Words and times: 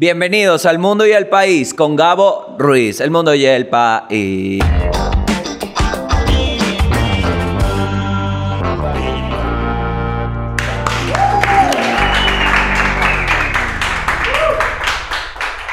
Bienvenidos 0.00 0.64
al 0.64 0.78
Mundo 0.78 1.04
y 1.08 1.10
el 1.10 1.26
País 1.26 1.74
con 1.74 1.96
Gabo 1.96 2.54
Ruiz. 2.56 3.00
El 3.00 3.10
Mundo 3.10 3.34
y 3.34 3.44
el 3.44 3.66
País. 3.66 4.62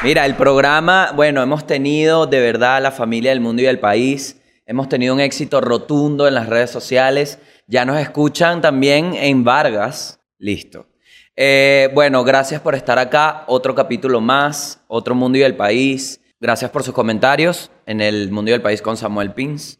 Mira, 0.02 0.26
el 0.26 0.34
programa, 0.34 1.12
bueno, 1.14 1.40
hemos 1.40 1.64
tenido 1.64 2.26
de 2.26 2.40
verdad 2.40 2.82
la 2.82 2.90
familia 2.90 3.30
del 3.30 3.38
mundo 3.38 3.62
y 3.62 3.66
del 3.66 3.78
país. 3.78 4.42
Hemos 4.66 4.88
tenido 4.88 5.14
un 5.14 5.20
éxito 5.20 5.60
rotundo 5.60 6.26
en 6.26 6.34
las 6.34 6.48
redes 6.48 6.70
sociales. 6.70 7.38
Ya 7.68 7.84
nos 7.84 8.00
escuchan 8.00 8.60
también 8.60 9.14
en 9.14 9.44
Vargas. 9.44 10.18
Listo. 10.36 10.88
Eh, 11.36 11.90
bueno, 11.92 12.24
gracias 12.24 12.60
por 12.60 12.74
estar 12.74 12.98
acá. 12.98 13.44
Otro 13.46 13.74
capítulo 13.74 14.20
más, 14.20 14.80
otro 14.88 15.14
mundo 15.14 15.38
y 15.38 15.42
el 15.42 15.54
país. 15.56 16.20
Gracias 16.40 16.70
por 16.70 16.82
sus 16.82 16.94
comentarios 16.94 17.70
en 17.86 18.00
el 18.00 18.30
mundo 18.30 18.50
y 18.50 18.54
el 18.54 18.62
país 18.62 18.80
con 18.82 18.96
Samuel 18.96 19.32
Pins. 19.32 19.78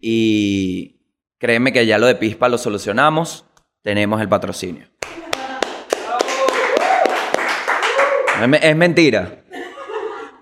Y 0.00 1.00
créeme 1.38 1.72
que 1.72 1.86
ya 1.86 1.98
lo 1.98 2.06
de 2.06 2.14
Pispa 2.14 2.48
lo 2.48 2.58
solucionamos. 2.58 3.44
Tenemos 3.82 4.20
el 4.20 4.28
patrocinio. 4.28 4.86
Es 8.40 8.48
me- 8.48 8.60
Es 8.70 8.76
mentira. 8.76 9.42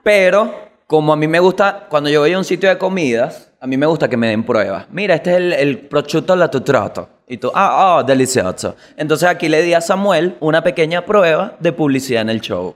Pero, 0.02 0.54
como 0.86 1.12
a 1.12 1.16
mí 1.16 1.26
me 1.28 1.40
gusta, 1.40 1.86
cuando 1.90 2.08
yo 2.10 2.20
voy 2.20 2.32
a 2.32 2.38
un 2.38 2.44
sitio 2.44 2.68
de 2.70 2.78
comidas, 2.78 3.52
a 3.60 3.66
mí 3.66 3.76
me 3.76 3.86
gusta 3.86 4.08
que 4.08 4.16
me 4.16 4.28
den 4.28 4.44
pruebas. 4.44 4.86
Mira, 4.90 5.14
este 5.14 5.30
es 5.32 5.36
el, 5.36 5.52
el 5.52 5.78
prosciutto 5.88 6.48
tutrato. 6.50 7.08
Y 7.30 7.36
tú, 7.36 7.52
ah, 7.54 7.98
ah, 7.98 8.02
delicioso. 8.02 8.74
Entonces 8.96 9.28
aquí 9.28 9.48
le 9.48 9.62
di 9.62 9.72
a 9.72 9.80
Samuel 9.80 10.36
una 10.40 10.64
pequeña 10.64 11.06
prueba 11.06 11.56
de 11.60 11.72
publicidad 11.72 12.22
en 12.22 12.28
el 12.28 12.40
show. 12.40 12.74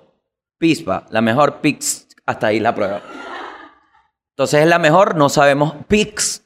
Pispa, 0.59 1.09
la 1.11 1.21
mejor 1.21 1.61
Pix, 1.61 2.07
hasta 2.25 2.47
ahí 2.47 2.61
la 2.61 2.73
prueba. 2.73 3.03
Entonces 4.31 4.61
es 4.61 4.69
la 4.69 4.79
mejor, 4.79 5.17
no 5.17 5.29
sabemos 5.29 5.75
Pix. 5.89 6.45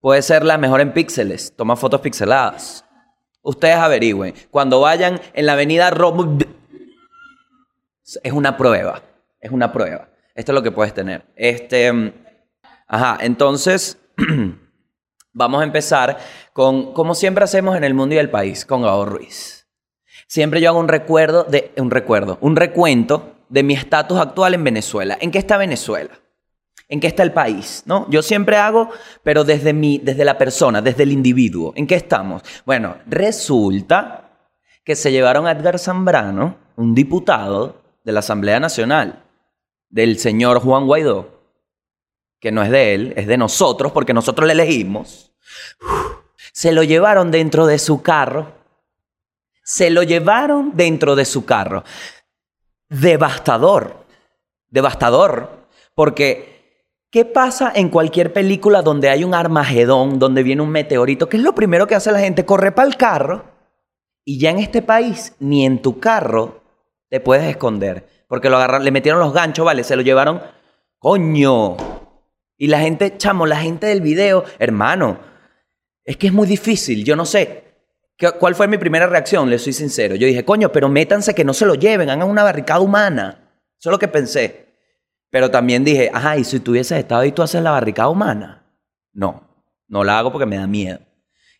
Puede 0.00 0.22
ser 0.22 0.44
la 0.44 0.58
mejor 0.58 0.80
en 0.80 0.92
píxeles, 0.92 1.54
toma 1.54 1.76
fotos 1.76 2.00
pixeladas. 2.00 2.84
Ustedes 3.40 3.76
averigüen. 3.76 4.34
Cuando 4.50 4.80
vayan 4.80 5.20
en 5.32 5.46
la 5.46 5.52
avenida 5.52 5.90
Rom... 5.90 6.40
Es 8.02 8.32
una 8.32 8.56
prueba. 8.56 9.00
Es 9.40 9.52
una 9.52 9.72
prueba. 9.72 10.08
Esto 10.34 10.50
es 10.50 10.54
lo 10.54 10.62
que 10.64 10.72
puedes 10.72 10.92
tener. 10.92 11.24
Este. 11.36 11.92
mm, 11.92 12.12
Ajá, 12.88 13.18
entonces. 13.20 13.96
vamos 15.38 15.60
a 15.60 15.64
empezar 15.64 16.18
con, 16.58 16.92
como 16.92 17.14
siempre 17.14 17.44
hacemos 17.44 17.76
en 17.76 17.84
el 17.84 17.94
mundo 17.94 18.16
y 18.16 18.18
el 18.18 18.30
país, 18.30 18.66
con 18.66 18.82
Gabo 18.82 19.04
Ruiz. 19.04 19.68
Siempre 20.26 20.60
yo 20.60 20.70
hago 20.70 20.80
un 20.80 20.88
recuerdo. 20.88 21.46
Un 21.76 21.88
recuerdo, 21.92 22.38
un 22.40 22.56
recuento 22.56 23.36
de 23.48 23.62
mi 23.62 23.74
estatus 23.74 24.18
actual 24.18 24.54
en 24.54 24.64
Venezuela. 24.64 25.16
¿En 25.20 25.30
qué 25.30 25.38
está 25.38 25.56
Venezuela? 25.56 26.18
¿En 26.88 26.98
qué 26.98 27.06
está 27.06 27.22
el 27.22 27.32
país? 27.32 27.84
¿No? 27.86 28.10
Yo 28.10 28.22
siempre 28.22 28.56
hago, 28.56 28.90
pero 29.22 29.44
desde 29.44 29.72
mi, 29.72 29.98
desde 29.98 30.24
la 30.24 30.36
persona, 30.36 30.82
desde 30.82 31.04
el 31.04 31.12
individuo. 31.12 31.74
¿En 31.76 31.86
qué 31.86 31.94
estamos? 31.94 32.42
Bueno, 32.66 32.96
resulta 33.06 34.28
que 34.82 34.96
se 34.96 35.12
llevaron 35.12 35.46
a 35.46 35.52
Edgar 35.52 35.78
Zambrano, 35.78 36.56
un 36.74 36.92
diputado 36.92 37.82
de 38.02 38.10
la 38.10 38.18
Asamblea 38.18 38.58
Nacional, 38.58 39.22
del 39.90 40.18
señor 40.18 40.58
Juan 40.58 40.88
Guaidó, 40.88 41.40
que 42.40 42.50
no 42.50 42.64
es 42.64 42.70
de 42.72 42.94
él, 42.94 43.14
es 43.16 43.28
de 43.28 43.36
nosotros, 43.36 43.92
porque 43.92 44.12
nosotros 44.12 44.44
le 44.44 44.54
elegimos. 44.54 45.28
Se 46.58 46.72
lo 46.72 46.82
llevaron 46.82 47.30
dentro 47.30 47.66
de 47.66 47.78
su 47.78 48.02
carro. 48.02 48.50
Se 49.62 49.90
lo 49.90 50.02
llevaron 50.02 50.72
dentro 50.74 51.14
de 51.14 51.24
su 51.24 51.44
carro. 51.44 51.84
Devastador. 52.88 54.04
Devastador. 54.68 55.68
Porque, 55.94 56.82
¿qué 57.12 57.24
pasa 57.24 57.70
en 57.72 57.90
cualquier 57.90 58.32
película 58.32 58.82
donde 58.82 59.08
hay 59.08 59.22
un 59.22 59.34
armagedón, 59.34 60.18
donde 60.18 60.42
viene 60.42 60.62
un 60.62 60.70
meteorito? 60.70 61.28
¿Qué 61.28 61.36
es 61.36 61.44
lo 61.44 61.54
primero 61.54 61.86
que 61.86 61.94
hace 61.94 62.10
la 62.10 62.18
gente? 62.18 62.44
Corre 62.44 62.72
para 62.72 62.88
el 62.88 62.96
carro. 62.96 63.44
Y 64.24 64.40
ya 64.40 64.50
en 64.50 64.58
este 64.58 64.82
país, 64.82 65.36
ni 65.38 65.64
en 65.64 65.80
tu 65.80 66.00
carro 66.00 66.60
te 67.08 67.20
puedes 67.20 67.44
esconder. 67.44 68.08
Porque 68.26 68.50
lo 68.50 68.56
agarraron, 68.56 68.84
le 68.84 68.90
metieron 68.90 69.20
los 69.20 69.32
ganchos, 69.32 69.64
¿vale? 69.64 69.84
Se 69.84 69.94
lo 69.94 70.02
llevaron. 70.02 70.42
¡Coño! 70.98 71.76
Y 72.56 72.66
la 72.66 72.80
gente, 72.80 73.16
chamo, 73.16 73.46
la 73.46 73.58
gente 73.58 73.86
del 73.86 74.00
video, 74.00 74.44
hermano, 74.58 75.27
es 76.08 76.16
que 76.16 76.28
es 76.28 76.32
muy 76.32 76.46
difícil, 76.46 77.04
yo 77.04 77.14
no 77.16 77.26
sé. 77.26 77.64
¿Qué- 78.16 78.32
¿Cuál 78.32 78.54
fue 78.54 78.66
mi 78.66 78.78
primera 78.78 79.06
reacción? 79.06 79.48
Le 79.50 79.58
soy 79.58 79.72
sincero. 79.72 80.14
Yo 80.16 80.26
dije, 80.26 80.44
coño, 80.44 80.72
pero 80.72 80.88
métanse 80.88 81.34
que 81.34 81.44
no 81.44 81.52
se 81.54 81.66
lo 81.66 81.74
lleven, 81.74 82.08
hagan 82.10 82.28
una 82.28 82.42
barricada 82.42 82.80
humana. 82.80 83.60
Eso 83.78 83.90
es 83.90 83.92
lo 83.92 83.98
que 83.98 84.08
pensé. 84.08 84.66
Pero 85.30 85.50
también 85.50 85.84
dije, 85.84 86.10
ajá, 86.12 86.36
¿y 86.38 86.44
si 86.44 86.60
tú 86.60 86.70
hubieses 86.72 86.98
estado 86.98 87.20
ahí, 87.20 87.32
tú 87.32 87.42
haces 87.42 87.62
la 87.62 87.72
barricada 87.72 88.08
humana? 88.08 88.64
No, 89.12 89.42
no 89.86 90.02
la 90.02 90.18
hago 90.18 90.32
porque 90.32 90.46
me 90.46 90.56
da 90.56 90.66
miedo. 90.66 91.00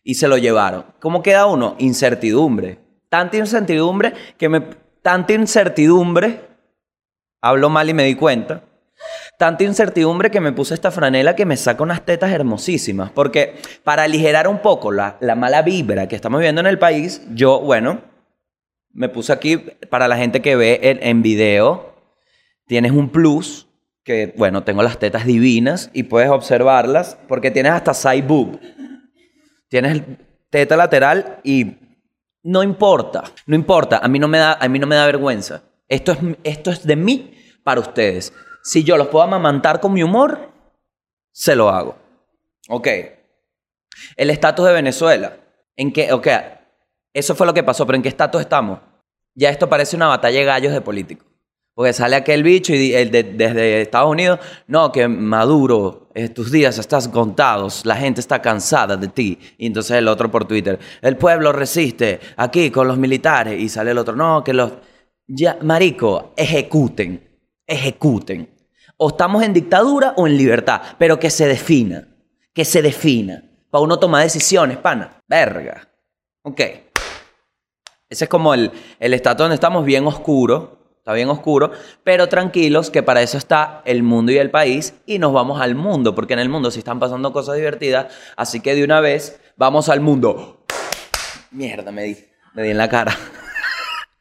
Y 0.03 0.15
se 0.15 0.27
lo 0.27 0.37
llevaron. 0.37 0.85
¿Cómo 0.99 1.21
queda 1.21 1.45
uno? 1.45 1.75
Incertidumbre. 1.77 2.79
Tanta 3.09 3.37
incertidumbre 3.37 4.13
que 4.37 4.49
me... 4.49 4.61
Tanta 5.01 5.33
incertidumbre, 5.33 6.41
hablo 7.41 7.69
mal 7.69 7.89
y 7.89 7.93
me 7.93 8.03
di 8.03 8.15
cuenta, 8.15 8.63
Tanta 9.37 9.63
incertidumbre 9.63 10.31
que 10.31 10.41
me 10.41 10.51
puse 10.51 10.73
esta 10.73 10.91
franela 10.91 11.35
que 11.35 11.45
me 11.45 11.57
saca 11.57 11.83
unas 11.83 12.05
tetas 12.05 12.31
hermosísimas. 12.31 13.11
Porque 13.11 13.55
para 13.83 14.03
aligerar 14.03 14.47
un 14.47 14.59
poco 14.59 14.91
la, 14.91 15.17
la 15.21 15.35
mala 15.35 15.61
vibra 15.61 16.07
que 16.07 16.15
estamos 16.15 16.39
viviendo 16.39 16.61
en 16.61 16.67
el 16.67 16.79
país, 16.79 17.21
yo, 17.31 17.59
bueno, 17.59 18.01
me 18.91 19.09
puse 19.09 19.31
aquí 19.31 19.57
para 19.89 20.07
la 20.07 20.17
gente 20.17 20.41
que 20.41 20.55
ve 20.55 20.79
en, 20.83 20.99
en 21.01 21.21
video. 21.21 21.95
Tienes 22.67 22.91
un 22.91 23.09
plus 23.09 23.67
que, 24.03 24.33
bueno, 24.37 24.63
tengo 24.63 24.83
las 24.83 24.99
tetas 24.99 25.25
divinas 25.25 25.89
y 25.93 26.03
puedes 26.03 26.29
observarlas 26.29 27.17
porque 27.27 27.51
tienes 27.51 27.71
hasta 27.71 27.93
side 27.93 28.23
boob. 28.23 28.59
Tienes 29.69 30.01
teta 30.49 30.75
lateral 30.75 31.39
y 31.43 31.77
no 32.41 32.63
importa, 32.63 33.23
no 33.45 33.55
importa, 33.55 33.99
a 33.99 34.07
mí 34.07 34.17
no 34.17 34.27
me 34.27 34.39
da, 34.39 34.53
a 34.53 34.67
mí 34.67 34.79
no 34.79 34.87
me 34.87 34.95
da 34.95 35.05
vergüenza. 35.05 35.63
Esto 35.87 36.11
es, 36.11 36.19
esto 36.43 36.71
es 36.71 36.85
de 36.85 36.95
mí 36.95 37.33
para 37.63 37.81
ustedes. 37.81 38.33
Si 38.63 38.83
yo 38.83 38.97
los 38.97 39.07
puedo 39.07 39.23
amamantar 39.23 39.79
con 39.79 39.93
mi 39.93 40.03
humor, 40.03 40.49
se 41.31 41.55
lo 41.55 41.69
hago. 41.69 41.95
Ok. 42.69 42.87
El 44.15 44.29
estatus 44.29 44.65
de 44.67 44.73
Venezuela. 44.73 45.37
¿En 45.75 45.91
qué? 45.91 46.11
Ok. 46.13 46.27
Eso 47.13 47.35
fue 47.35 47.47
lo 47.47 47.53
que 47.53 47.63
pasó, 47.63 47.85
pero 47.85 47.95
¿en 47.95 48.01
qué 48.03 48.09
estatus 48.09 48.41
estamos? 48.41 48.79
Ya 49.33 49.49
esto 49.49 49.69
parece 49.69 49.95
una 49.95 50.07
batalla 50.07 50.39
de 50.39 50.45
gallos 50.45 50.73
de 50.73 50.81
políticos. 50.81 51.25
Porque 51.73 51.93
sale 51.93 52.17
aquel 52.17 52.43
bicho 52.43 52.73
y 52.73 52.93
el 52.93 53.09
de- 53.09 53.23
desde 53.23 53.81
Estados 53.81 54.09
Unidos, 54.11 54.39
no, 54.67 54.91
que 54.91 55.07
Maduro, 55.07 56.09
eh, 56.13 56.27
tus 56.27 56.51
días 56.51 56.77
estás 56.77 57.07
contados, 57.07 57.85
la 57.85 57.95
gente 57.95 58.19
está 58.19 58.41
cansada 58.41 58.97
de 58.97 59.07
ti. 59.07 59.39
Y 59.57 59.67
entonces 59.67 59.91
el 59.97 60.09
otro 60.09 60.29
por 60.29 60.45
Twitter, 60.45 60.77
el 61.01 61.15
pueblo 61.15 61.53
resiste 61.53 62.19
aquí 62.35 62.69
con 62.69 62.87
los 62.87 62.97
militares. 62.97 63.57
Y 63.59 63.69
sale 63.69 63.91
el 63.91 63.97
otro, 63.97 64.15
no, 64.15 64.43
que 64.43 64.53
los... 64.53 64.73
Marico, 65.61 66.33
ejecuten, 66.35 67.28
ejecuten. 67.69 68.53
O 68.97 69.09
estamos 69.09 69.43
en 69.43 69.53
dictadura 69.53 70.13
o 70.17 70.27
en 70.27 70.35
libertad, 70.35 70.81
pero 70.97 71.19
que 71.19 71.29
se 71.29 71.47
defina, 71.47 72.09
que 72.53 72.65
se 72.65 72.81
defina. 72.81 73.43
Para 73.69 73.83
uno 73.83 73.97
tomar 73.99 74.23
decisiones, 74.23 74.77
pana. 74.77 75.21
Verga. 75.27 75.87
Ok. 76.41 76.59
Ese 78.09 78.25
es 78.25 78.29
como 78.29 78.53
el, 78.53 78.71
el 78.99 79.13
estatus 79.13 79.43
donde 79.43 79.55
estamos 79.55 79.85
bien 79.85 80.05
oscuro, 80.07 80.79
está 80.97 81.13
bien 81.13 81.29
oscuro, 81.29 81.71
pero 82.03 82.27
tranquilos 82.27 82.89
que 82.89 83.03
para 83.03 83.21
eso 83.21 83.37
está 83.37 83.83
el 83.85 84.01
mundo 84.01 84.31
y 84.31 84.37
el 84.37 84.49
país 84.49 84.95
y 85.05 85.19
nos 85.19 85.31
vamos 85.31 85.61
al 85.61 85.75
mundo, 85.75 86.15
porque 86.15 86.33
en 86.33 86.39
el 86.39 86.49
mundo 86.49 86.71
sí 86.71 86.79
están 86.79 86.99
pasando 86.99 87.31
cosas 87.31 87.55
divertidas, 87.55 88.11
así 88.35 88.61
que 88.61 88.73
de 88.73 88.83
una 88.83 88.99
vez 88.99 89.39
vamos 89.57 89.89
al 89.89 90.01
mundo. 90.01 90.65
Mierda, 91.51 91.91
me 91.91 92.03
di, 92.03 92.17
me 92.53 92.63
di 92.63 92.71
en 92.71 92.77
la 92.77 92.89
cara. 92.89 93.15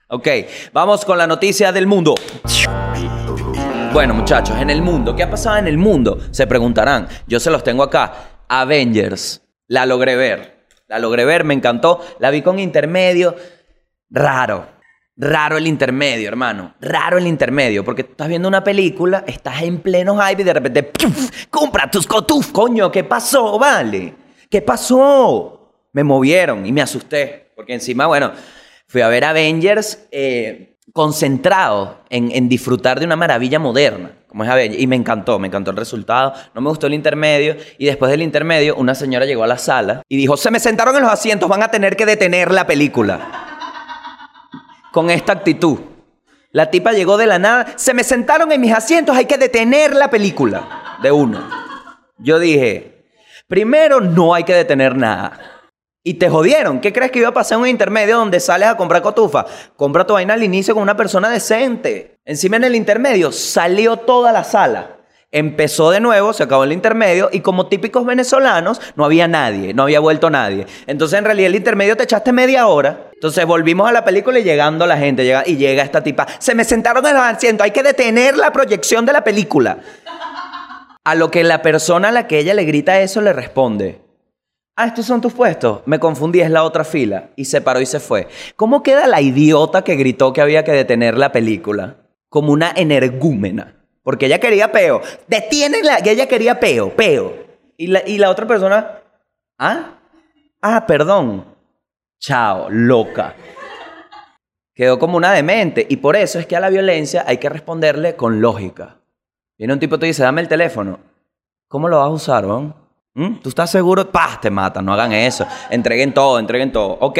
Ok, 0.08 0.28
vamos 0.72 1.04
con 1.04 1.18
la 1.18 1.26
noticia 1.26 1.72
del 1.72 1.86
mundo. 1.86 2.14
Bueno, 3.92 4.14
muchachos, 4.14 4.56
en 4.60 4.70
el 4.70 4.82
mundo, 4.82 5.16
¿qué 5.16 5.22
ha 5.22 5.30
pasado 5.30 5.56
en 5.56 5.66
el 5.66 5.78
mundo? 5.78 6.18
Se 6.30 6.46
preguntarán. 6.46 7.08
Yo 7.26 7.40
se 7.40 7.50
los 7.50 7.64
tengo 7.64 7.82
acá. 7.82 8.12
Avengers. 8.48 9.42
La 9.66 9.86
logré 9.86 10.16
ver. 10.16 10.66
La 10.88 10.98
logré 10.98 11.24
ver, 11.24 11.44
me 11.44 11.54
encantó. 11.54 12.04
La 12.18 12.30
vi 12.30 12.42
con 12.42 12.58
intermedio. 12.58 13.34
Raro. 14.10 14.78
Raro 15.16 15.56
el 15.56 15.66
intermedio, 15.66 16.28
hermano. 16.28 16.74
Raro 16.80 17.18
el 17.18 17.26
intermedio. 17.26 17.84
Porque 17.84 18.02
estás 18.02 18.28
viendo 18.28 18.46
una 18.46 18.62
película, 18.62 19.24
estás 19.26 19.62
en 19.62 19.80
pleno 19.80 20.18
hype 20.18 20.42
y 20.42 20.44
de 20.44 20.52
repente. 20.52 20.92
¡Compra 21.50 21.90
tus 21.90 22.06
cotuf! 22.06 22.52
Coño, 22.52 22.92
¿qué 22.92 23.04
pasó? 23.04 23.58
Vale. 23.58 24.14
¿Qué 24.48 24.62
pasó? 24.62 25.88
Me 25.92 26.04
movieron 26.04 26.64
y 26.64 26.72
me 26.72 26.82
asusté. 26.82 27.52
Porque 27.56 27.74
encima, 27.74 28.06
bueno, 28.06 28.32
fui 28.88 29.02
a 29.02 29.08
ver 29.08 29.24
Avengers 29.24 30.06
eh, 30.10 30.76
concentrado 30.92 32.00
en, 32.10 32.48
disfrutar 32.48 32.98
de 32.98 33.06
una 33.06 33.16
maravilla 33.16 33.58
moderna, 33.58 34.12
como 34.26 34.44
es 34.44 34.50
Avengers. 34.50 34.82
Y 34.82 34.86
me 34.86 34.96
encantó, 34.96 35.38
me 35.38 35.46
encantó 35.46 35.70
el 35.70 35.76
resultado. 35.76 36.32
No 36.54 36.60
me 36.60 36.70
gustó 36.70 36.86
el 36.86 36.94
intermedio. 36.94 37.56
Y 37.78 37.86
después 37.86 38.10
del 38.10 38.22
intermedio, 38.22 38.74
una 38.76 38.94
señora 38.94 39.26
llegó 39.26 39.44
a 39.44 39.46
la 39.46 39.58
sala 39.58 40.02
y 40.08 40.16
dijo: 40.16 40.36
Se 40.36 40.50
me 40.50 40.58
sentaron 40.58 40.96
en 40.96 41.02
los 41.02 41.12
asientos, 41.12 41.48
van 41.48 41.62
a 41.62 41.70
tener 41.70 41.96
que 41.96 42.06
detener 42.06 42.50
la 42.50 42.66
película. 42.66 43.20
Con 44.92 45.10
esta 45.10 45.32
actitud. 45.32 45.78
La 46.50 46.70
tipa 46.70 46.92
llegó 46.92 47.18
de 47.18 47.26
la 47.26 47.38
nada. 47.38 47.74
Se 47.76 47.92
me 47.92 48.02
sentaron 48.02 48.50
en 48.50 48.60
mis 48.60 48.72
asientos. 48.72 49.14
Hay 49.14 49.26
que 49.26 49.36
detener 49.36 49.94
la 49.94 50.08
película. 50.08 50.96
De 51.02 51.12
uno. 51.12 51.48
Yo 52.16 52.38
dije, 52.38 53.04
primero 53.46 54.00
no 54.00 54.34
hay 54.34 54.44
que 54.44 54.54
detener 54.54 54.96
nada. 54.96 55.57
Y 56.04 56.14
te 56.14 56.30
jodieron. 56.30 56.80
¿Qué 56.80 56.92
crees 56.92 57.10
que 57.10 57.18
iba 57.18 57.28
a 57.28 57.34
pasar 57.34 57.56
en 57.56 57.62
un 57.62 57.68
intermedio 57.68 58.16
donde 58.16 58.40
sales 58.40 58.68
a 58.68 58.76
comprar 58.76 59.02
cotufa? 59.02 59.44
Compra 59.76 60.06
tu 60.06 60.14
vaina 60.14 60.34
al 60.34 60.42
inicio 60.42 60.74
con 60.74 60.82
una 60.82 60.96
persona 60.96 61.28
decente. 61.28 62.18
Encima 62.24 62.56
en 62.56 62.64
el 62.64 62.74
intermedio 62.76 63.32
salió 63.32 63.96
toda 63.96 64.32
la 64.32 64.44
sala. 64.44 64.98
Empezó 65.30 65.90
de 65.90 66.00
nuevo, 66.00 66.32
se 66.32 66.44
acabó 66.44 66.64
el 66.64 66.72
intermedio 66.72 67.28
y 67.30 67.40
como 67.40 67.66
típicos 67.66 68.06
venezolanos 68.06 68.80
no 68.96 69.04
había 69.04 69.28
nadie, 69.28 69.74
no 69.74 69.82
había 69.82 70.00
vuelto 70.00 70.30
nadie. 70.30 70.66
Entonces 70.86 71.18
en 71.18 71.26
realidad 71.26 71.48
el 71.48 71.56
intermedio 71.56 71.98
te 71.98 72.04
echaste 72.04 72.32
media 72.32 72.66
hora. 72.66 73.10
Entonces 73.12 73.44
volvimos 73.44 73.86
a 73.86 73.92
la 73.92 74.06
película 74.06 74.38
y 74.38 74.44
llegando 74.44 74.86
la 74.86 74.96
gente 74.96 75.42
y 75.44 75.56
llega 75.56 75.82
esta 75.82 76.02
tipa. 76.02 76.26
Se 76.38 76.54
me 76.54 76.64
sentaron 76.64 77.04
en 77.04 77.16
el 77.16 77.22
asiento, 77.22 77.62
hay 77.62 77.72
que 77.72 77.82
detener 77.82 78.38
la 78.38 78.52
proyección 78.52 79.04
de 79.04 79.12
la 79.12 79.22
película. 79.22 79.80
A 81.04 81.14
lo 81.14 81.30
que 81.30 81.44
la 81.44 81.60
persona 81.60 82.08
a 82.08 82.12
la 82.12 82.26
que 82.26 82.38
ella 82.38 82.54
le 82.54 82.64
grita 82.64 82.98
eso 83.00 83.20
le 83.20 83.34
responde. 83.34 84.07
Ah, 84.80 84.86
estos 84.86 85.06
son 85.06 85.20
tus 85.20 85.32
puestos. 85.32 85.80
Me 85.86 85.98
confundí, 85.98 86.38
es 86.38 86.52
la 86.52 86.62
otra 86.62 86.84
fila. 86.84 87.30
Y 87.34 87.46
se 87.46 87.60
paró 87.60 87.80
y 87.80 87.86
se 87.86 87.98
fue. 87.98 88.28
¿Cómo 88.54 88.84
queda 88.84 89.08
la 89.08 89.20
idiota 89.20 89.82
que 89.82 89.96
gritó 89.96 90.32
que 90.32 90.40
había 90.40 90.62
que 90.62 90.70
detener 90.70 91.18
la 91.18 91.32
película? 91.32 91.96
Como 92.28 92.52
una 92.52 92.70
energúmena. 92.76 93.74
Porque 94.04 94.26
ella 94.26 94.38
quería 94.38 94.70
peo. 94.70 95.00
Detiénenla, 95.26 96.00
que 96.00 96.12
ella 96.12 96.28
quería 96.28 96.60
peo, 96.60 96.94
peo. 96.94 97.34
Y 97.76 97.88
la, 97.88 98.06
y 98.06 98.18
la 98.18 98.30
otra 98.30 98.46
persona, 98.46 99.00
¿ah? 99.58 99.98
Ah, 100.62 100.86
perdón. 100.86 101.44
Chao, 102.20 102.70
loca. 102.70 103.34
Quedó 104.74 105.00
como 105.00 105.16
una 105.16 105.32
demente. 105.32 105.88
Y 105.90 105.96
por 105.96 106.14
eso 106.14 106.38
es 106.38 106.46
que 106.46 106.54
a 106.54 106.60
la 106.60 106.70
violencia 106.70 107.24
hay 107.26 107.38
que 107.38 107.48
responderle 107.48 108.14
con 108.14 108.40
lógica. 108.40 108.98
Viene 109.58 109.72
un 109.72 109.80
tipo 109.80 109.96
y 109.96 109.98
te 109.98 110.06
dice, 110.06 110.22
dame 110.22 110.40
el 110.40 110.46
teléfono. 110.46 111.00
¿Cómo 111.66 111.88
lo 111.88 111.98
vas 111.98 112.06
a 112.06 112.10
usar, 112.10 112.44
¿no? 112.44 112.87
¿Mm? 113.18 113.40
¿Tú 113.42 113.48
estás 113.48 113.68
seguro? 113.68 114.08
¡Pah! 114.12 114.38
Te 114.40 114.48
matan, 114.48 114.84
no 114.84 114.92
hagan 114.92 115.12
eso. 115.12 115.44
Entreguen 115.70 116.14
todo, 116.14 116.38
entreguen 116.38 116.70
todo. 116.70 116.98
Ok, 117.00 117.18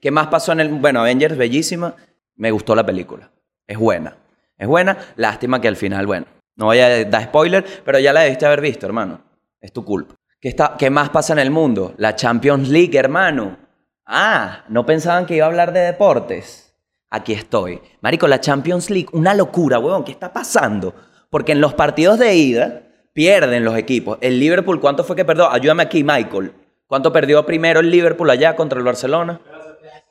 ¿qué 0.00 0.10
más 0.10 0.28
pasó 0.28 0.52
en 0.52 0.60
el... 0.60 0.68
Bueno, 0.70 1.00
Avengers, 1.00 1.36
bellísima. 1.36 1.94
Me 2.36 2.50
gustó 2.50 2.74
la 2.74 2.86
película. 2.86 3.30
Es 3.66 3.76
buena. 3.76 4.16
Es 4.56 4.66
buena, 4.66 4.96
lástima 5.16 5.60
que 5.60 5.68
al 5.68 5.76
final, 5.76 6.06
bueno, 6.06 6.24
no 6.54 6.64
voy 6.64 6.78
a 6.78 7.04
dar 7.04 7.24
spoiler, 7.24 7.62
pero 7.84 7.98
ya 7.98 8.14
la 8.14 8.20
debiste 8.22 8.46
haber 8.46 8.62
visto, 8.62 8.86
hermano. 8.86 9.20
Es 9.60 9.74
tu 9.74 9.84
culpa. 9.84 10.14
¿Qué, 10.40 10.48
está, 10.48 10.74
¿Qué 10.78 10.88
más 10.88 11.10
pasa 11.10 11.34
en 11.34 11.40
el 11.40 11.50
mundo? 11.50 11.92
La 11.98 12.16
Champions 12.16 12.70
League, 12.70 12.96
hermano. 12.98 13.58
Ah, 14.06 14.64
¿no 14.70 14.86
pensaban 14.86 15.26
que 15.26 15.36
iba 15.36 15.44
a 15.44 15.50
hablar 15.50 15.74
de 15.74 15.80
deportes? 15.80 16.74
Aquí 17.10 17.34
estoy. 17.34 17.82
Marico, 18.00 18.26
la 18.26 18.40
Champions 18.40 18.88
League, 18.88 19.08
una 19.12 19.34
locura, 19.34 19.78
huevón. 19.78 20.02
¿Qué 20.02 20.12
está 20.12 20.32
pasando? 20.32 20.94
Porque 21.28 21.52
en 21.52 21.60
los 21.60 21.74
partidos 21.74 22.18
de 22.18 22.34
ida 22.34 22.85
pierden 23.16 23.64
los 23.64 23.78
equipos. 23.78 24.18
El 24.20 24.38
Liverpool, 24.38 24.78
¿cuánto 24.78 25.02
fue 25.02 25.16
que 25.16 25.24
perdió? 25.24 25.50
Ayúdame 25.50 25.82
aquí, 25.82 26.04
Michael. 26.04 26.52
¿Cuánto 26.86 27.10
perdió 27.10 27.46
primero 27.46 27.80
el 27.80 27.90
Liverpool 27.90 28.28
allá 28.28 28.54
contra 28.54 28.78
el 28.78 28.84
Barcelona? 28.84 29.40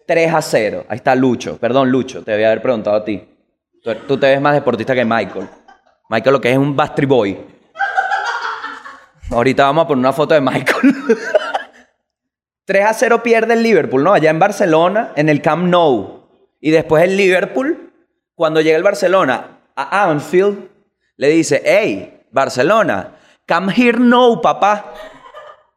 3 0.07 0.33
a 0.33 0.41
0. 0.41 0.85
Ahí 0.89 0.97
está 0.97 1.13
Lucho. 1.13 1.57
Perdón, 1.57 1.91
Lucho, 1.91 2.23
te 2.23 2.31
debía 2.31 2.47
haber 2.47 2.63
preguntado 2.63 2.95
a 2.95 3.05
ti. 3.05 3.23
Tú, 4.07 4.17
te 4.17 4.25
ves 4.25 4.41
más 4.41 4.55
deportista 4.55 4.95
que 4.95 5.05
Michael. 5.05 5.47
Michael 6.09 6.33
lo 6.33 6.41
que 6.41 6.51
es 6.51 6.57
un 6.57 6.75
Bastry 6.75 7.05
Boy. 7.05 7.39
Ahorita 9.29 9.65
vamos 9.65 9.85
a 9.85 9.87
poner 9.87 9.99
una 9.99 10.13
foto 10.13 10.33
de 10.33 10.41
Michael. 10.41 10.95
3 12.65 12.85
a 12.85 12.93
0 12.93 13.21
pierde 13.21 13.53
el 13.53 13.61
Liverpool, 13.61 14.03
¿no? 14.03 14.13
Allá 14.13 14.31
en 14.31 14.39
Barcelona, 14.39 15.11
en 15.15 15.29
el 15.29 15.43
Camp 15.43 15.67
Nou. 15.67 16.27
Y 16.59 16.71
después 16.71 17.03
el 17.03 17.15
Liverpool, 17.15 17.93
cuando 18.33 18.61
llega 18.61 18.77
el 18.77 18.83
Barcelona 18.83 19.59
a 19.75 20.09
Anfield, 20.09 20.69
le 21.17 21.27
dice, 21.29 21.61
hey, 21.63 22.14
Barcelona, 22.35 23.15
come 23.47 23.73
here 23.73 23.97
no, 23.97 24.41
papá. 24.41 24.93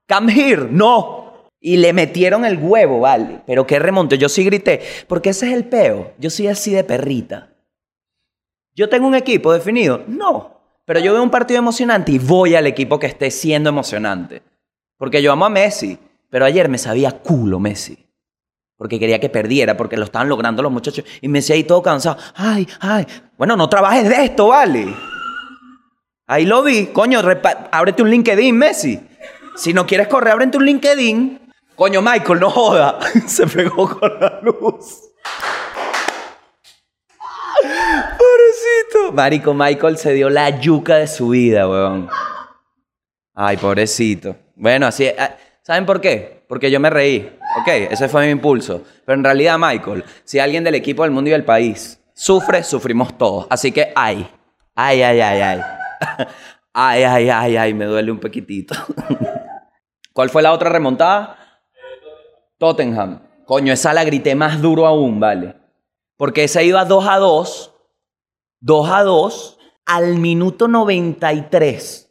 Come 0.09 0.33
here, 0.33 0.67
no. 0.69 1.51
Y 1.61 1.77
le 1.77 1.93
metieron 1.93 2.45
el 2.45 2.59
huevo, 2.59 3.01
vale. 3.01 3.43
Pero 3.47 3.65
qué 3.65 3.79
remonte. 3.79 4.19
Yo 4.19 4.29
sí 4.29 4.45
grité, 4.45 4.83
porque 5.07 5.31
ese 5.31 5.47
es 5.49 5.55
el 5.55 5.67
peo. 5.67 6.15
Yo 6.19 6.31
soy 6.31 6.49
así 6.49 6.73
de 6.73 6.83
perrita. 6.83 7.51
¿Yo 8.75 8.89
tengo 8.89 9.07
un 9.07 9.15
equipo 9.15 9.53
definido? 9.53 10.03
No. 10.09 10.61
Pero 10.85 10.99
yo 10.99 11.13
veo 11.13 11.23
un 11.23 11.31
partido 11.31 11.59
emocionante 11.59 12.13
y 12.13 12.19
voy 12.19 12.57
al 12.57 12.67
equipo 12.67 12.99
que 12.99 13.07
esté 13.07 13.31
siendo 13.31 13.69
emocionante. 13.69 14.43
Porque 14.97 15.23
yo 15.23 15.31
amo 15.31 15.45
a 15.45 15.51
Messi. 15.51 15.97
Pero 16.29 16.45
ayer 16.45 16.69
me 16.69 16.79
sabía 16.79 17.13
culo 17.13 17.61
Messi. 17.61 18.05
Porque 18.77 18.99
quería 18.99 19.21
que 19.21 19.29
perdiera, 19.29 19.77
porque 19.77 19.97
lo 19.97 20.05
estaban 20.05 20.29
logrando 20.29 20.63
los 20.63 20.73
muchachos. 20.73 21.05
Y 21.21 21.29
me 21.29 21.39
decía 21.39 21.55
ahí 21.55 21.65
todo 21.65 21.83
cansado. 21.83 22.17
Ay, 22.35 22.67
ay. 22.81 23.07
Bueno, 23.37 23.57
no 23.57 23.69
trabajes 23.69 24.09
de 24.09 24.25
esto, 24.25 24.49
vale. 24.49 24.87
Ahí 26.29 26.45
lo 26.45 26.63
vi. 26.63 26.87
Coño, 26.89 27.21
ábrete 27.73 28.03
un 28.03 28.11
LinkedIn, 28.11 28.57
Messi. 28.57 29.01
Si 29.57 29.73
no 29.73 29.87
quieres 29.87 30.09
correr, 30.09 30.35
ábrete 30.35 30.59
un 30.59 30.65
LinkedIn. 30.67 31.41
Coño, 31.75 32.03
Michael, 32.03 32.41
no 32.41 32.51
joda. 32.51 32.99
Se 33.27 33.47
pegó 33.47 33.89
con 33.99 34.21
la 34.21 34.39
luz. 34.43 35.11
Pobrecito. 38.19 39.13
Marico, 39.13 39.55
Michael 39.55 39.97
se 39.97 40.13
dio 40.13 40.29
la 40.29 40.51
yuca 40.61 40.97
de 40.97 41.07
su 41.07 41.31
vida, 41.31 41.69
weón. 41.69 42.09
Ay, 43.35 43.57
pobrecito. 43.57 44.37
Bueno, 44.55 44.87
así. 44.87 45.09
Ah, 45.19 45.35
¿Saben 45.63 45.87
por 45.87 46.01
qué? 46.01 46.45
Porque 46.49 46.71
yo 46.71 46.79
me 46.79 46.91
reí. 46.91 47.39
Ok, 47.61 47.69
ese 47.91 48.09
fue 48.09 48.27
mi 48.27 48.33
impulso. 48.33 48.83
Pero 49.05 49.17
en 49.19 49.25
realidad, 49.25 49.59
Michael, 49.59 50.05
si 50.25 50.39
alguien 50.39 50.65
del 50.65 50.75
equipo 50.75 51.03
del 51.03 51.13
mundo 51.13 51.29
y 51.29 51.33
del 51.33 51.45
país 51.45 52.01
sufre, 52.15 52.63
sufrimos 52.65 53.17
todos. 53.17 53.47
Así 53.51 53.73
que, 53.73 53.93
ay. 53.95 54.29
Ay, 54.75 55.03
ay, 55.03 55.21
ay, 55.21 55.41
ay. 55.41 55.78
ay, 56.73 57.03
ay, 57.03 57.31
ay, 57.31 57.57
ay, 57.57 57.75
me 57.75 57.85
duele 57.85 58.11
un 58.11 58.21
poquitito. 58.21 58.75
¿Cuál 60.13 60.31
fue 60.31 60.43
la 60.43 60.53
otra 60.53 60.71
remontada? 60.71 61.37
Tottenham. 62.59 63.23
Coño, 63.45 63.73
esa 63.73 63.93
la 63.93 64.05
grité 64.05 64.35
más 64.35 64.61
duro 64.61 64.87
aún, 64.87 65.21
¿vale? 65.21 65.55
Porque 66.17 66.45
esa 66.45 66.63
iba 66.63 66.85
2 66.85 67.07
a 67.09 67.17
2 67.19 67.75
2 68.61 68.91
a 68.91 69.03
2 69.05 69.59
al 69.87 70.17
minuto 70.17 70.69
93. 70.69 72.11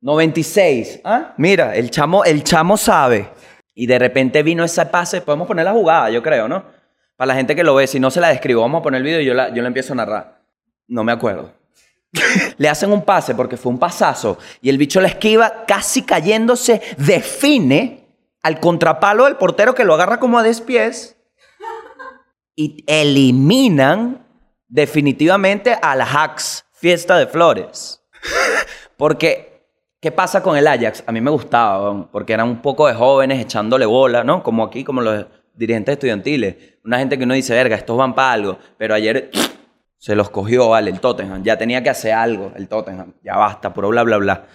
96. 0.00 1.00
¿Ah? 1.04 1.34
Mira, 1.36 1.76
el 1.76 1.90
chamo, 1.90 2.24
el 2.24 2.42
chamo 2.42 2.76
sabe. 2.76 3.30
Y 3.74 3.86
de 3.86 3.98
repente 3.98 4.42
vino 4.42 4.64
ese 4.64 4.84
pase. 4.86 5.20
Podemos 5.20 5.46
poner 5.46 5.64
la 5.64 5.72
jugada, 5.72 6.10
yo 6.10 6.22
creo, 6.22 6.48
¿no? 6.48 6.64
Para 7.16 7.28
la 7.28 7.34
gente 7.34 7.54
que 7.54 7.62
lo 7.62 7.74
ve, 7.74 7.86
si 7.86 8.00
no 8.00 8.10
se 8.10 8.20
la 8.20 8.28
describo, 8.28 8.62
vamos 8.62 8.80
a 8.80 8.82
poner 8.82 8.98
el 8.98 9.04
video 9.04 9.20
y 9.20 9.24
yo 9.24 9.34
la, 9.34 9.54
yo 9.54 9.62
la 9.62 9.68
empiezo 9.68 9.92
a 9.92 9.96
narrar. 9.96 10.42
No 10.88 11.04
me 11.04 11.12
acuerdo. 11.12 11.52
Le 12.58 12.68
hacen 12.68 12.92
un 12.92 13.02
pase 13.02 13.34
porque 13.34 13.56
fue 13.56 13.72
un 13.72 13.78
pasazo 13.78 14.38
y 14.60 14.68
el 14.68 14.78
bicho 14.78 15.00
la 15.00 15.08
esquiva 15.08 15.64
casi 15.66 16.02
cayéndose, 16.02 16.80
define 16.98 18.06
al 18.42 18.60
contrapalo 18.60 19.24
del 19.24 19.36
portero 19.36 19.74
que 19.74 19.84
lo 19.84 19.94
agarra 19.94 20.18
como 20.20 20.38
a 20.38 20.42
despies 20.42 21.16
y 22.54 22.84
eliminan 22.86 24.26
definitivamente 24.68 25.76
al 25.80 26.00
Ajax, 26.00 26.64
fiesta 26.72 27.16
de 27.16 27.26
flores. 27.26 28.02
Porque, 28.96 29.66
¿qué 30.00 30.10
pasa 30.12 30.42
con 30.42 30.56
el 30.56 30.66
Ajax? 30.66 31.04
A 31.06 31.12
mí 31.12 31.20
me 31.20 31.30
gustaba, 31.30 32.10
porque 32.10 32.32
eran 32.32 32.48
un 32.48 32.62
poco 32.62 32.86
de 32.86 32.94
jóvenes 32.94 33.40
echándole 33.40 33.86
bola, 33.86 34.24
¿no? 34.24 34.42
Como 34.42 34.64
aquí, 34.64 34.84
como 34.84 35.00
los 35.00 35.26
dirigentes 35.54 35.94
estudiantiles. 35.94 36.56
Una 36.84 36.98
gente 36.98 37.18
que 37.18 37.24
uno 37.24 37.34
dice, 37.34 37.54
verga, 37.54 37.76
estos 37.76 37.96
van 37.96 38.14
para 38.14 38.32
algo. 38.32 38.58
Pero 38.78 38.94
ayer 38.94 39.30
se 40.02 40.16
los 40.16 40.30
cogió, 40.30 40.70
vale, 40.70 40.90
el 40.90 40.98
Tottenham. 40.98 41.44
Ya 41.44 41.56
tenía 41.56 41.84
que 41.84 41.88
hacer 41.88 42.12
algo, 42.12 42.50
el 42.56 42.66
Tottenham. 42.66 43.14
Ya 43.22 43.36
basta, 43.36 43.72
puro 43.72 43.88
bla, 43.90 44.02
bla, 44.02 44.16
bla. 44.16 44.46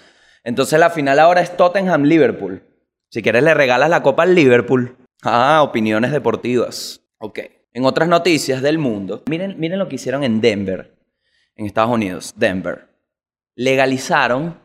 Entonces 0.43 0.77
la 0.77 0.89
final 0.89 1.19
ahora 1.19 1.39
es 1.39 1.55
Tottenham-Liverpool. 1.55 2.63
Si 3.09 3.21
quieres 3.21 3.43
le 3.43 3.53
regalas 3.53 3.89
la 3.89 4.03
copa 4.03 4.23
al 4.23 4.35
Liverpool. 4.35 4.97
Ah, 5.23 5.61
opiniones 5.63 6.11
deportivas. 6.11 6.99
Ok. 7.19 7.39
En 7.71 7.85
otras 7.85 8.09
noticias 8.09 8.61
del 8.61 8.77
mundo, 8.77 9.23
miren, 9.29 9.57
miren 9.57 9.79
lo 9.79 9.87
que 9.87 9.95
hicieron 9.95 10.25
en 10.25 10.41
Denver, 10.41 10.97
en 11.55 11.65
Estados 11.65 11.91
Unidos, 11.91 12.33
Denver. 12.35 12.89
Legalizaron 13.55 14.59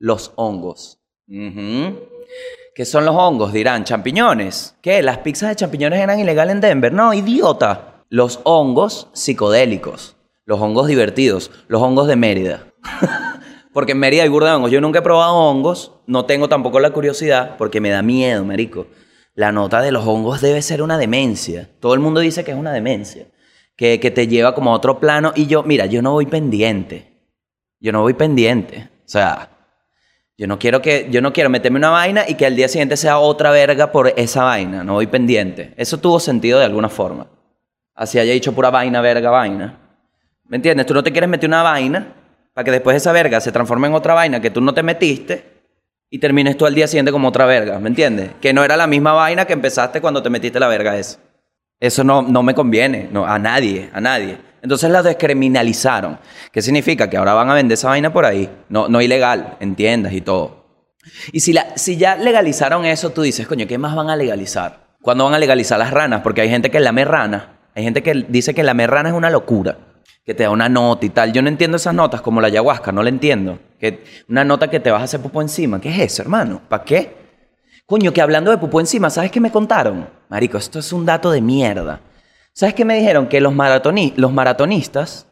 los 0.00 0.32
hongos. 0.34 0.98
¿Qué 1.28 2.84
son 2.84 3.04
los 3.04 3.14
hongos? 3.14 3.52
Dirán, 3.52 3.84
champiñones. 3.84 4.76
¿Qué? 4.82 5.02
¿Las 5.02 5.18
pizzas 5.18 5.50
de 5.50 5.56
champiñones 5.56 6.00
eran 6.00 6.18
ilegales 6.18 6.56
en 6.56 6.60
Denver? 6.60 6.92
No, 6.92 7.14
idiota. 7.14 7.92
Los 8.08 8.40
hongos 8.44 9.08
psicodélicos, 9.14 10.15
los 10.46 10.58
hongos 10.58 10.86
divertidos, 10.86 11.50
los 11.68 11.82
hongos 11.82 12.08
de 12.08 12.16
Mérida. 12.16 12.72
porque 13.74 13.92
en 13.92 13.98
Mérida 13.98 14.22
hay 14.22 14.30
burda 14.30 14.48
de 14.48 14.56
hongos. 14.56 14.70
Yo 14.70 14.80
nunca 14.80 15.00
he 15.00 15.02
probado 15.02 15.34
hongos, 15.34 15.92
no 16.06 16.24
tengo 16.24 16.48
tampoco 16.48 16.80
la 16.80 16.90
curiosidad, 16.90 17.56
porque 17.58 17.82
me 17.82 17.90
da 17.90 18.00
miedo, 18.00 18.42
marico 18.44 18.86
la 19.36 19.52
nota 19.52 19.82
de 19.82 19.92
los 19.92 20.04
hongos 20.04 20.40
debe 20.40 20.62
ser 20.62 20.82
una 20.82 20.98
demencia. 20.98 21.68
Todo 21.78 21.94
el 21.94 22.00
mundo 22.00 22.20
dice 22.20 22.42
que 22.42 22.52
es 22.52 22.56
una 22.56 22.72
demencia, 22.72 23.26
que, 23.76 24.00
que 24.00 24.10
te 24.10 24.26
lleva 24.26 24.54
como 24.54 24.72
a 24.72 24.74
otro 24.74 24.98
plano. 24.98 25.32
Y 25.36 25.46
yo, 25.46 25.62
mira, 25.62 25.84
yo 25.86 26.00
no 26.02 26.12
voy 26.12 26.24
pendiente. 26.26 27.12
Yo 27.78 27.92
no 27.92 28.00
voy 28.00 28.14
pendiente. 28.14 28.88
O 29.04 29.08
sea, 29.08 29.50
yo 30.38 30.46
no 30.46 30.58
quiero 30.58 30.80
que 30.80 31.08
yo 31.10 31.20
no 31.20 31.34
quiero 31.34 31.50
meterme 31.50 31.78
una 31.78 31.90
vaina 31.90 32.24
y 32.26 32.34
que 32.34 32.46
al 32.46 32.56
día 32.56 32.66
siguiente 32.68 32.96
sea 32.96 33.18
otra 33.18 33.50
verga 33.50 33.92
por 33.92 34.08
esa 34.16 34.42
vaina. 34.42 34.82
No 34.82 34.94
voy 34.94 35.06
pendiente. 35.06 35.74
Eso 35.76 35.98
tuvo 35.98 36.18
sentido 36.18 36.58
de 36.58 36.64
alguna 36.64 36.88
forma. 36.88 37.28
Así 37.94 38.18
haya 38.18 38.32
dicho 38.32 38.54
pura 38.54 38.70
vaina, 38.70 39.02
verga, 39.02 39.30
vaina. 39.30 39.85
¿Me 40.48 40.56
entiendes? 40.56 40.86
Tú 40.86 40.94
no 40.94 41.02
te 41.02 41.12
quieres 41.12 41.28
meter 41.28 41.48
una 41.48 41.62
vaina 41.62 42.14
para 42.54 42.64
que 42.64 42.70
después 42.70 42.96
esa 42.96 43.12
verga 43.12 43.40
se 43.40 43.52
transforme 43.52 43.88
en 43.88 43.94
otra 43.94 44.14
vaina 44.14 44.40
que 44.40 44.50
tú 44.50 44.60
no 44.60 44.72
te 44.72 44.82
metiste 44.82 45.56
y 46.08 46.18
termines 46.18 46.56
tú 46.56 46.66
al 46.66 46.74
día 46.74 46.86
siguiente 46.86 47.12
como 47.12 47.28
otra 47.28 47.46
verga, 47.46 47.78
¿me 47.78 47.88
entiendes? 47.88 48.30
Que 48.40 48.52
no 48.52 48.64
era 48.64 48.76
la 48.76 48.86
misma 48.86 49.12
vaina 49.12 49.44
que 49.44 49.52
empezaste 49.52 50.00
cuando 50.00 50.22
te 50.22 50.30
metiste 50.30 50.60
la 50.60 50.68
verga 50.68 50.96
esa. 50.96 51.18
Eso 51.78 52.04
no, 52.04 52.22
no 52.22 52.42
me 52.42 52.54
conviene, 52.54 53.08
no, 53.12 53.26
a 53.26 53.38
nadie, 53.38 53.90
a 53.92 54.00
nadie. 54.00 54.38
Entonces 54.62 54.90
la 54.90 55.02
descriminalizaron. 55.02 56.18
¿Qué 56.50 56.62
significa? 56.62 57.10
Que 57.10 57.16
ahora 57.16 57.34
van 57.34 57.50
a 57.50 57.54
vender 57.54 57.74
esa 57.74 57.88
vaina 57.88 58.12
por 58.12 58.24
ahí. 58.24 58.48
No, 58.68 58.88
no 58.88 59.02
ilegal, 59.02 59.56
en 59.60 59.74
tiendas 59.74 60.12
y 60.12 60.20
todo. 60.20 60.64
Y 61.32 61.40
si, 61.40 61.52
la, 61.52 61.76
si 61.76 61.96
ya 61.96 62.16
legalizaron 62.16 62.84
eso, 62.84 63.10
tú 63.10 63.22
dices, 63.22 63.46
coño, 63.46 63.66
¿qué 63.66 63.78
más 63.78 63.94
van 63.94 64.10
a 64.10 64.16
legalizar? 64.16 64.86
¿Cuándo 65.02 65.24
van 65.24 65.34
a 65.34 65.38
legalizar 65.38 65.78
las 65.78 65.90
ranas? 65.90 66.22
Porque 66.22 66.40
hay 66.40 66.48
gente 66.48 66.70
que 66.70 66.80
lame 66.80 67.04
rana. 67.04 67.58
Hay 67.74 67.84
gente 67.84 68.02
que 68.02 68.24
dice 68.28 68.54
que 68.54 68.62
la 68.62 68.72
rana 68.72 69.10
es 69.10 69.14
una 69.14 69.30
locura. 69.30 69.76
Que 70.26 70.34
te 70.34 70.42
da 70.42 70.50
una 70.50 70.68
nota 70.68 71.06
y 71.06 71.10
tal. 71.10 71.32
Yo 71.32 71.40
no 71.40 71.48
entiendo 71.48 71.78
esas 71.78 71.94
notas 71.94 72.20
como 72.20 72.40
la 72.40 72.48
ayahuasca, 72.48 72.92
no 72.92 73.02
la 73.02 73.08
entiendo. 73.08 73.58
Que 73.80 74.04
una 74.28 74.44
nota 74.44 74.68
que 74.68 74.80
te 74.80 74.90
vas 74.90 75.00
a 75.00 75.04
hacer 75.04 75.20
pupo 75.20 75.40
encima. 75.40 75.80
¿Qué 75.80 75.88
es 75.88 75.98
eso, 76.00 76.22
hermano? 76.22 76.60
¿Para 76.68 76.84
qué? 76.84 77.16
Coño, 77.86 78.12
que 78.12 78.20
hablando 78.20 78.50
de 78.50 78.58
pupo 78.58 78.80
encima, 78.80 79.08
¿sabes 79.08 79.30
qué 79.30 79.40
me 79.40 79.52
contaron? 79.52 80.08
Marico, 80.28 80.58
esto 80.58 80.80
es 80.80 80.92
un 80.92 81.06
dato 81.06 81.30
de 81.30 81.40
mierda. 81.40 82.00
¿Sabes 82.52 82.74
qué 82.74 82.84
me 82.84 82.98
dijeron? 82.98 83.28
Que 83.28 83.40
los, 83.40 83.54
maratoni 83.54 84.12
los 84.16 84.32
maratonistas, 84.32 85.28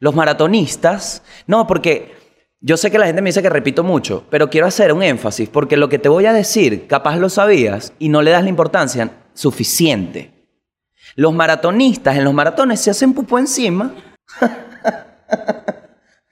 los 0.00 0.14
maratonistas, 0.14 1.22
no, 1.46 1.66
porque 1.66 2.14
yo 2.60 2.76
sé 2.76 2.90
que 2.90 2.98
la 2.98 3.06
gente 3.06 3.22
me 3.22 3.28
dice 3.28 3.42
que 3.42 3.50
repito 3.50 3.84
mucho, 3.84 4.24
pero 4.30 4.50
quiero 4.50 4.66
hacer 4.66 4.92
un 4.92 5.02
énfasis, 5.02 5.48
porque 5.48 5.76
lo 5.76 5.88
que 5.88 5.98
te 5.98 6.08
voy 6.08 6.26
a 6.26 6.32
decir, 6.32 6.86
capaz 6.86 7.18
lo 7.18 7.28
sabías 7.28 7.92
y 7.98 8.08
no 8.08 8.22
le 8.22 8.30
das 8.30 8.42
la 8.42 8.48
importancia 8.48 9.10
suficiente. 9.34 10.32
Los 11.14 11.34
maratonistas 11.34 12.16
en 12.16 12.24
los 12.24 12.34
maratones 12.34 12.80
se 12.80 12.90
hacen 12.90 13.12
pupo 13.12 13.38
encima. 13.38 13.94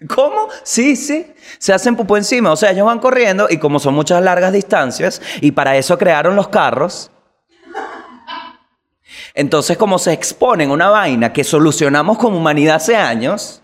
¿Cómo? 0.08 0.48
Sí, 0.62 0.96
sí. 0.96 1.32
Se 1.58 1.72
hacen 1.72 1.96
pupo 1.96 2.16
encima. 2.16 2.52
O 2.52 2.56
sea, 2.56 2.70
ellos 2.70 2.86
van 2.86 2.98
corriendo 2.98 3.48
y 3.50 3.58
como 3.58 3.78
son 3.78 3.94
muchas 3.94 4.22
largas 4.22 4.52
distancias, 4.52 5.20
y 5.40 5.52
para 5.52 5.76
eso 5.76 5.98
crearon 5.98 6.36
los 6.36 6.48
carros. 6.48 7.10
Entonces, 9.34 9.76
como 9.76 9.98
se 9.98 10.12
exponen 10.12 10.70
una 10.70 10.88
vaina 10.88 11.32
que 11.32 11.44
solucionamos 11.44 12.18
como 12.18 12.38
humanidad 12.38 12.76
hace 12.76 12.96
años, 12.96 13.62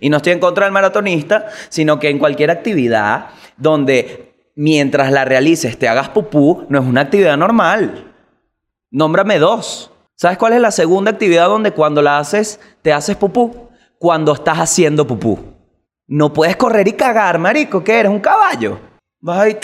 y 0.00 0.08
no 0.08 0.16
estoy 0.16 0.32
en 0.32 0.40
contra 0.40 0.64
del 0.64 0.72
maratonista, 0.72 1.46
sino 1.68 1.98
que 1.98 2.08
en 2.08 2.18
cualquier 2.18 2.50
actividad 2.50 3.28
donde 3.56 4.34
mientras 4.54 5.12
la 5.12 5.24
realices 5.24 5.78
te 5.78 5.88
hagas 5.88 6.08
pupú, 6.08 6.66
no 6.68 6.80
es 6.80 6.84
una 6.84 7.02
actividad 7.02 7.36
normal. 7.36 8.12
Nómbrame 8.90 9.38
dos. 9.38 9.92
¿Sabes 10.18 10.38
cuál 10.38 10.54
es 10.54 10.62
la 10.62 10.70
segunda 10.70 11.10
actividad 11.10 11.46
donde 11.46 11.72
cuando 11.72 12.00
la 12.00 12.18
haces 12.18 12.58
te 12.80 12.90
haces 12.90 13.16
pupú? 13.16 13.68
Cuando 13.98 14.32
estás 14.32 14.56
haciendo 14.56 15.06
pupú. 15.06 15.38
No 16.06 16.32
puedes 16.32 16.56
correr 16.56 16.88
y 16.88 16.94
cagar, 16.94 17.38
marico, 17.38 17.84
¿qué 17.84 18.00
eres? 18.00 18.10
¿Un 18.10 18.20
caballo? 18.20 18.80
Vas 19.20 19.40
ahí... 19.40 19.58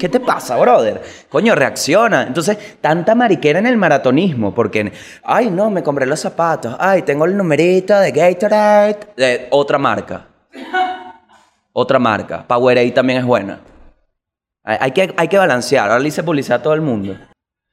¿Qué 0.00 0.08
te 0.08 0.18
pasa, 0.18 0.56
brother? 0.56 1.00
Coño, 1.28 1.54
reacciona. 1.54 2.24
Entonces, 2.24 2.58
tanta 2.80 3.14
mariquera 3.14 3.60
en 3.60 3.66
el 3.66 3.76
maratonismo, 3.76 4.52
porque, 4.52 4.92
ay, 5.22 5.48
no, 5.48 5.70
me 5.70 5.84
compré 5.84 6.06
los 6.06 6.18
zapatos, 6.18 6.76
ay, 6.80 7.02
tengo 7.02 7.24
el 7.24 7.36
numerito 7.36 7.96
de 7.98 8.10
Gatorade, 8.10 8.98
de 9.16 9.46
otra 9.50 9.78
marca. 9.78 10.26
Otra 11.72 12.00
marca. 12.00 12.44
Powerade 12.46 12.90
también 12.90 13.20
es 13.20 13.24
buena. 13.24 13.60
Hay, 14.64 14.90
que, 14.90 15.14
hay 15.16 15.28
que 15.28 15.38
balancear. 15.38 15.88
Ahora 15.88 16.00
le 16.00 16.08
hice 16.08 16.22
publicidad 16.24 16.58
a 16.58 16.62
todo 16.62 16.74
el 16.74 16.80
mundo. 16.80 17.16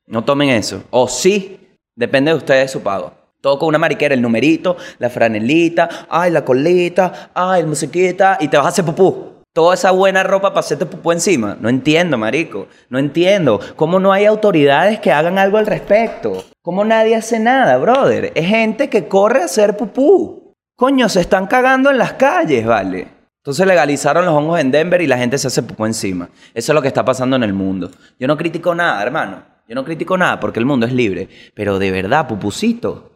No 0.07 0.23
tomen 0.23 0.49
eso. 0.49 0.83
O 0.89 1.07
sí, 1.07 1.59
depende 1.95 2.31
de 2.31 2.37
ustedes 2.37 2.71
su 2.71 2.81
pago. 2.81 3.13
Todo 3.41 3.57
con 3.57 3.69
una 3.69 3.79
mariquera, 3.79 4.13
el 4.13 4.21
numerito, 4.21 4.77
la 4.99 5.09
franelita, 5.09 6.07
ay, 6.09 6.31
la 6.31 6.45
colita, 6.45 7.31
ay, 7.33 7.61
el 7.61 7.67
musiquita, 7.67 8.37
y 8.39 8.47
te 8.47 8.57
vas 8.57 8.67
a 8.67 8.69
hacer 8.69 8.85
pupú 8.85 9.31
toda 9.53 9.73
esa 9.73 9.91
buena 9.91 10.23
ropa 10.23 10.49
para 10.49 10.61
hacerte 10.61 10.85
pupú 10.85 11.11
encima. 11.11 11.57
No 11.59 11.69
entiendo, 11.69 12.17
marico. 12.17 12.67
No 12.89 12.99
entiendo. 12.99 13.59
¿Cómo 13.75 13.99
no 13.99 14.13
hay 14.13 14.25
autoridades 14.25 14.99
que 14.99 15.11
hagan 15.11 15.37
algo 15.37 15.57
al 15.57 15.67
respecto? 15.67 16.43
¿Cómo 16.61 16.85
nadie 16.85 17.15
hace 17.15 17.39
nada, 17.39 17.77
brother? 17.77 18.31
Es 18.35 18.47
gente 18.47 18.89
que 18.89 19.07
corre 19.07 19.41
a 19.41 19.45
hacer 19.45 19.77
pupú. 19.77 20.53
Coño, 20.77 21.09
se 21.09 21.21
están 21.21 21.47
cagando 21.47 21.91
en 21.91 21.97
las 21.97 22.13
calles, 22.13 22.65
¿vale? 22.65 23.07
Entonces 23.43 23.65
legalizaron 23.65 24.25
los 24.25 24.35
hongos 24.35 24.59
en 24.59 24.71
Denver 24.71 25.01
y 25.01 25.07
la 25.07 25.17
gente 25.17 25.37
se 25.37 25.47
hace 25.47 25.63
pupú 25.63 25.85
encima. 25.85 26.29
Eso 26.53 26.71
es 26.71 26.75
lo 26.75 26.81
que 26.81 26.87
está 26.87 27.03
pasando 27.03 27.35
en 27.35 27.43
el 27.43 27.53
mundo. 27.53 27.89
Yo 28.19 28.27
no 28.27 28.37
critico 28.37 28.73
nada, 28.73 29.01
hermano. 29.01 29.50
Yo 29.67 29.75
no 29.75 29.85
critico 29.85 30.17
nada 30.17 30.39
porque 30.39 30.59
el 30.59 30.65
mundo 30.65 30.85
es 30.85 30.93
libre. 30.93 31.29
Pero 31.53 31.79
de 31.79 31.91
verdad, 31.91 32.27
pupucito. 32.27 33.11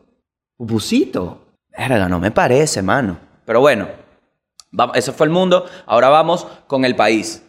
Pupucito. 0.58 1.42
Verga, 1.78 2.08
no 2.08 2.20
me 2.20 2.32
parece, 2.32 2.80
hermano. 2.80 3.18
Pero 3.46 3.60
bueno, 3.60 3.88
eso 4.94 5.14
fue 5.14 5.28
el 5.28 5.32
mundo, 5.32 5.66
ahora 5.86 6.10
vamos 6.10 6.48
con 6.68 6.86
el 6.86 6.96
país. 6.96 7.44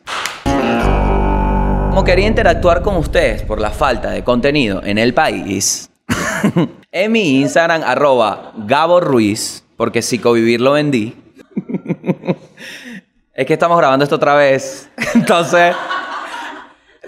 Como 0.45 2.05
quería 2.05 2.27
interactuar 2.27 2.83
con 2.83 2.97
ustedes 2.97 3.43
por 3.43 3.61
la 3.61 3.71
falta 3.71 4.11
de 4.11 4.23
contenido 4.23 4.83
en 4.85 4.99
el 4.99 5.15
país, 5.15 5.91
en 6.93 7.13
mi 7.13 7.41
Instagram 7.41 7.83
arroba 7.85 8.53
Gabo 8.59 9.01
Ruiz, 9.01 9.65
porque 9.77 10.03
psicovivir 10.03 10.61
lo 10.61 10.73
vendí. 10.73 11.17
es 13.35 13.47
que 13.47 13.53
estamos 13.55 13.79
grabando 13.79 14.05
esto 14.05 14.17
otra 14.17 14.35
vez. 14.35 14.91
Entonces, 15.15 15.75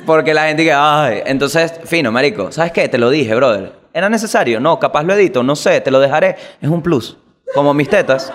porque 0.09 0.33
la 0.33 0.47
gente 0.47 0.63
dice, 0.63 0.75
ay, 0.75 1.21
entonces, 1.27 1.71
fino, 1.85 2.11
marico, 2.11 2.51
¿sabes 2.51 2.73
qué? 2.73 2.89
Te 2.89 2.97
lo 2.97 3.11
dije, 3.11 3.35
brother. 3.35 3.75
¿Era 3.93 4.09
necesario? 4.09 4.59
No, 4.59 4.81
capaz 4.81 5.03
lo 5.03 5.13
edito, 5.13 5.43
no 5.43 5.55
sé, 5.55 5.83
te 5.83 5.91
lo 5.91 6.01
dejaré. 6.01 6.35
Es 6.63 6.71
un 6.71 6.81
plus. 6.81 7.19
Como 7.55 7.75
mis 7.75 7.91
tetas. 7.91 8.33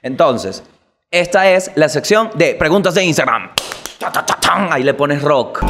Entonces, 0.00 0.62
esta 1.10 1.50
es 1.50 1.72
la 1.74 1.90
sección 1.90 2.30
de 2.36 2.54
preguntas 2.54 2.94
de 2.94 3.04
Instagram. 3.04 3.50
Ahí 4.70 4.82
le 4.82 4.94
pones 4.94 5.20
rock. 5.20 5.62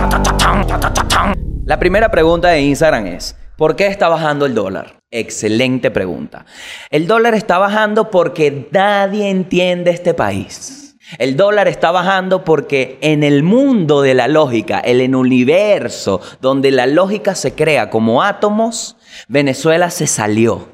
La 1.67 1.81
primera 1.81 2.13
pregunta 2.13 2.51
de 2.51 2.61
Instagram 2.61 3.09
es, 3.09 3.37
¿por 3.57 3.75
qué 3.75 3.89
está 3.89 4.09
bajando 4.09 4.47
el 4.47 4.55
dólar? 4.55 5.01
Excelente 5.11 5.91
pregunta. 5.91 6.47
El 6.91 7.09
dólar 7.09 7.35
está 7.35 7.59
bajando 7.59 8.09
porque 8.09 8.69
nadie 8.71 9.31
entiende 9.31 9.91
este 9.91 10.15
país. 10.15 10.84
El 11.19 11.37
dólar 11.37 11.69
está 11.69 11.91
bajando 11.91 12.45
porque 12.45 12.99
en 13.01 13.23
el 13.23 13.43
mundo 13.43 14.01
de 14.03 14.15
la 14.15 14.27
lógica, 14.27 14.81
en 14.83 15.01
el 15.01 15.15
universo 15.15 16.21
donde 16.41 16.71
la 16.71 16.87
lógica 16.87 17.35
se 17.35 17.55
crea 17.55 17.91
como 17.91 18.23
átomos, 18.23 18.97
Venezuela 19.29 19.91
se 19.91 20.07
salió. 20.07 20.69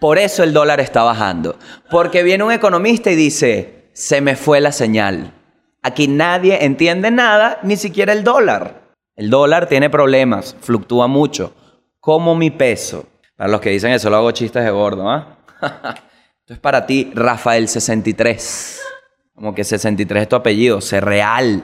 Por 0.00 0.18
eso 0.18 0.42
el 0.42 0.52
dólar 0.52 0.80
está 0.80 1.02
bajando. 1.02 1.56
Porque 1.90 2.22
viene 2.22 2.44
un 2.44 2.52
economista 2.52 3.10
y 3.10 3.14
dice, 3.14 3.88
se 3.94 4.20
me 4.20 4.36
fue 4.36 4.60
la 4.60 4.72
señal. 4.72 5.32
Aquí 5.80 6.08
nadie 6.08 6.64
entiende 6.64 7.10
nada, 7.10 7.58
ni 7.62 7.76
siquiera 7.76 8.12
el 8.12 8.24
dólar. 8.24 8.82
El 9.16 9.30
dólar 9.30 9.66
tiene 9.66 9.88
problemas, 9.88 10.56
fluctúa 10.60 11.06
mucho. 11.06 11.54
Como 12.00 12.34
mi 12.34 12.50
peso. 12.50 13.06
Para 13.36 13.50
los 13.50 13.60
que 13.60 13.70
dicen 13.70 13.92
eso, 13.92 14.10
lo 14.10 14.16
hago 14.16 14.30
chistes 14.32 14.64
de 14.64 14.70
gordo, 14.70 15.08
¿ah? 15.08 15.38
es 16.52 16.58
para 16.58 16.84
ti, 16.84 17.10
Rafael 17.14 17.68
63. 17.68 18.80
Como 19.34 19.54
que 19.54 19.64
63 19.64 20.22
es 20.22 20.28
tu 20.28 20.36
apellido, 20.36 20.80
sé 20.80 21.00
real. 21.00 21.62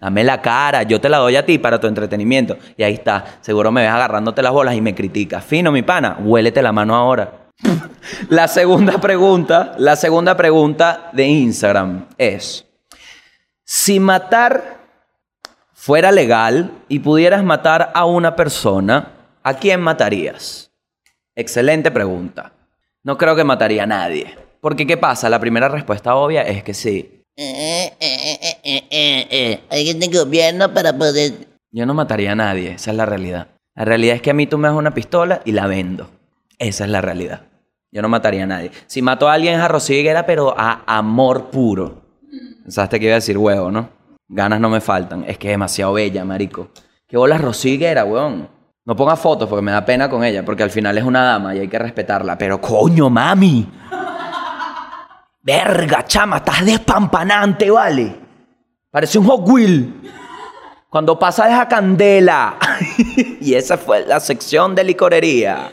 Dame 0.00 0.24
la 0.24 0.40
cara, 0.40 0.82
yo 0.82 1.00
te 1.00 1.08
la 1.08 1.18
doy 1.18 1.36
a 1.36 1.44
ti 1.44 1.58
para 1.58 1.78
tu 1.78 1.86
entretenimiento. 1.86 2.56
Y 2.76 2.82
ahí 2.82 2.94
está, 2.94 3.38
seguro 3.40 3.70
me 3.70 3.82
ves 3.82 3.90
agarrándote 3.90 4.42
las 4.42 4.52
bolas 4.52 4.74
y 4.74 4.80
me 4.80 4.94
criticas. 4.94 5.44
Fino, 5.44 5.70
mi 5.70 5.82
pana, 5.82 6.16
huélete 6.20 6.62
la 6.62 6.72
mano 6.72 6.96
ahora. 6.96 7.50
La 8.28 8.48
segunda 8.48 9.00
pregunta, 9.00 9.74
la 9.78 9.94
segunda 9.94 10.36
pregunta 10.36 11.10
de 11.12 11.24
Instagram 11.24 12.06
es, 12.18 12.66
si 13.62 14.00
matar 14.00 14.80
fuera 15.72 16.10
legal 16.10 16.72
y 16.88 16.98
pudieras 16.98 17.44
matar 17.44 17.92
a 17.94 18.04
una 18.04 18.34
persona, 18.34 19.12
¿a 19.44 19.54
quién 19.54 19.80
matarías? 19.80 20.72
Excelente 21.36 21.92
pregunta. 21.92 22.52
No 23.04 23.18
creo 23.18 23.34
que 23.34 23.42
mataría 23.44 23.82
a 23.82 23.86
nadie. 23.86 24.36
Porque 24.60 24.86
¿qué 24.86 24.96
pasa? 24.96 25.28
La 25.28 25.40
primera 25.40 25.68
respuesta 25.68 26.14
obvia 26.14 26.42
es 26.42 26.62
que 26.62 26.72
sí. 26.72 27.24
Alguien 29.70 29.98
de 30.00 30.08
gobierno 30.12 30.72
para 30.72 30.96
poder... 30.96 31.32
Yo 31.72 31.84
no 31.84 31.94
mataría 31.94 32.32
a 32.32 32.36
nadie, 32.36 32.72
esa 32.72 32.92
es 32.92 32.96
la 32.96 33.06
realidad. 33.06 33.48
La 33.74 33.84
realidad 33.84 34.16
es 34.16 34.22
que 34.22 34.30
a 34.30 34.34
mí 34.34 34.46
tú 34.46 34.58
me 34.58 34.68
das 34.68 34.76
una 34.76 34.94
pistola 34.94 35.40
y 35.44 35.52
la 35.52 35.66
vendo. 35.66 36.10
Esa 36.58 36.84
es 36.84 36.90
la 36.90 37.00
realidad. 37.00 37.40
Yo 37.90 38.02
no 38.02 38.08
mataría 38.08 38.44
a 38.44 38.46
nadie. 38.46 38.70
Si 38.86 39.02
mató 39.02 39.28
a 39.28 39.32
alguien 39.32 39.54
es 39.54 39.60
a 39.60 39.68
Rocío 39.68 39.98
Higuera, 39.98 40.24
pero 40.24 40.54
a 40.56 40.84
amor 40.86 41.50
puro. 41.50 42.02
Pensaste 42.62 43.00
que 43.00 43.06
iba 43.06 43.14
a 43.14 43.16
decir 43.16 43.36
huevo, 43.36 43.70
¿no? 43.70 43.88
Ganas 44.28 44.60
no 44.60 44.68
me 44.68 44.80
faltan. 44.80 45.24
Es 45.26 45.38
que 45.38 45.48
es 45.48 45.54
demasiado 45.54 45.94
bella, 45.94 46.24
marico. 46.24 46.70
¿Qué 47.08 47.16
bola 47.16 47.36
Rocío 47.36 47.74
Higuera, 47.74 48.04
weón? 48.04 48.48
No 48.84 48.96
ponga 48.96 49.14
fotos 49.14 49.48
porque 49.48 49.62
me 49.62 49.70
da 49.70 49.84
pena 49.84 50.10
con 50.10 50.24
ella, 50.24 50.44
porque 50.44 50.64
al 50.64 50.70
final 50.70 50.98
es 50.98 51.04
una 51.04 51.22
dama 51.22 51.54
y 51.54 51.60
hay 51.60 51.68
que 51.68 51.78
respetarla. 51.78 52.36
Pero 52.36 52.60
coño, 52.60 53.08
mami. 53.08 53.70
Verga, 55.40 56.04
chama, 56.04 56.38
estás 56.38 56.64
despampanante, 56.64 57.70
¿vale? 57.70 58.16
Parece 58.90 59.18
un 59.18 59.26
Hot 59.26 59.48
Wheel. 59.48 60.10
Cuando 60.88 61.18
pasa 61.18 61.46
deja 61.46 61.68
candela. 61.68 62.58
y 63.40 63.54
esa 63.54 63.78
fue 63.78 64.04
la 64.04 64.18
sección 64.18 64.74
de 64.74 64.84
licorería. 64.84 65.70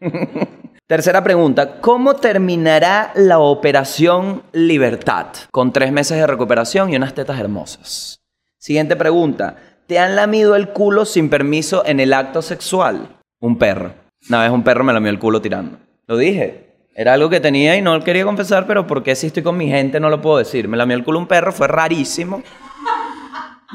Tercera 0.86 1.22
pregunta, 1.22 1.80
¿cómo 1.80 2.16
terminará 2.16 3.12
la 3.14 3.38
operación 3.38 4.42
Libertad? 4.52 5.26
Con 5.52 5.72
tres 5.72 5.92
meses 5.92 6.18
de 6.18 6.26
recuperación 6.26 6.90
y 6.90 6.96
unas 6.96 7.14
tetas 7.14 7.38
hermosas. 7.38 8.20
Siguiente 8.58 8.96
pregunta, 8.96 9.56
¿te 9.90 9.98
han 9.98 10.14
lamido 10.14 10.54
el 10.54 10.68
culo 10.68 11.04
sin 11.04 11.28
permiso 11.28 11.82
en 11.84 11.98
el 11.98 12.12
acto 12.12 12.42
sexual? 12.42 13.08
Un 13.40 13.58
perro. 13.58 13.92
Una 14.28 14.42
vez 14.42 14.52
un 14.52 14.62
perro 14.62 14.84
me 14.84 14.92
lamió 14.92 15.10
el 15.10 15.18
culo 15.18 15.42
tirando. 15.42 15.78
Lo 16.06 16.16
dije. 16.16 16.76
Era 16.94 17.14
algo 17.14 17.28
que 17.28 17.40
tenía 17.40 17.76
y 17.76 17.82
no 17.82 17.98
lo 17.98 18.04
quería 18.04 18.24
confesar, 18.24 18.68
pero 18.68 18.86
porque 18.86 19.16
si 19.16 19.26
estoy 19.26 19.42
con 19.42 19.56
mi 19.56 19.66
gente 19.66 19.98
no 19.98 20.08
lo 20.08 20.22
puedo 20.22 20.38
decir. 20.38 20.68
Me 20.68 20.76
lamió 20.76 20.96
el 20.96 21.02
culo 21.02 21.18
un 21.18 21.26
perro, 21.26 21.50
fue 21.50 21.66
rarísimo. 21.66 22.40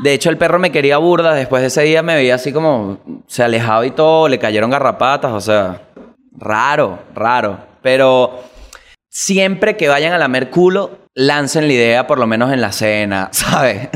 De 0.03 0.13
hecho, 0.13 0.29
el 0.29 0.37
perro 0.37 0.57
me 0.57 0.71
quería 0.71 0.99
burda. 0.99 1.33
Después 1.33 1.59
de 1.61 1.67
ese 1.67 1.81
día 1.81 2.01
me 2.01 2.15
veía 2.15 2.35
así 2.35 2.53
como 2.53 2.99
se 3.27 3.43
alejaba 3.43 3.85
y 3.85 3.91
todo, 3.91 4.29
le 4.29 4.39
cayeron 4.39 4.69
garrapatas, 4.69 5.33
o 5.33 5.41
sea, 5.41 5.81
raro, 6.31 6.97
raro. 7.13 7.57
Pero 7.81 8.39
siempre 9.09 9.75
que 9.75 9.89
vayan 9.89 10.13
a 10.13 10.17
lamer 10.17 10.49
culo, 10.49 10.91
lancen 11.13 11.67
la 11.67 11.73
idea, 11.73 12.07
por 12.07 12.19
lo 12.19 12.25
menos 12.25 12.53
en 12.53 12.61
la 12.61 12.71
cena, 12.71 13.27
¿sabes? 13.33 13.89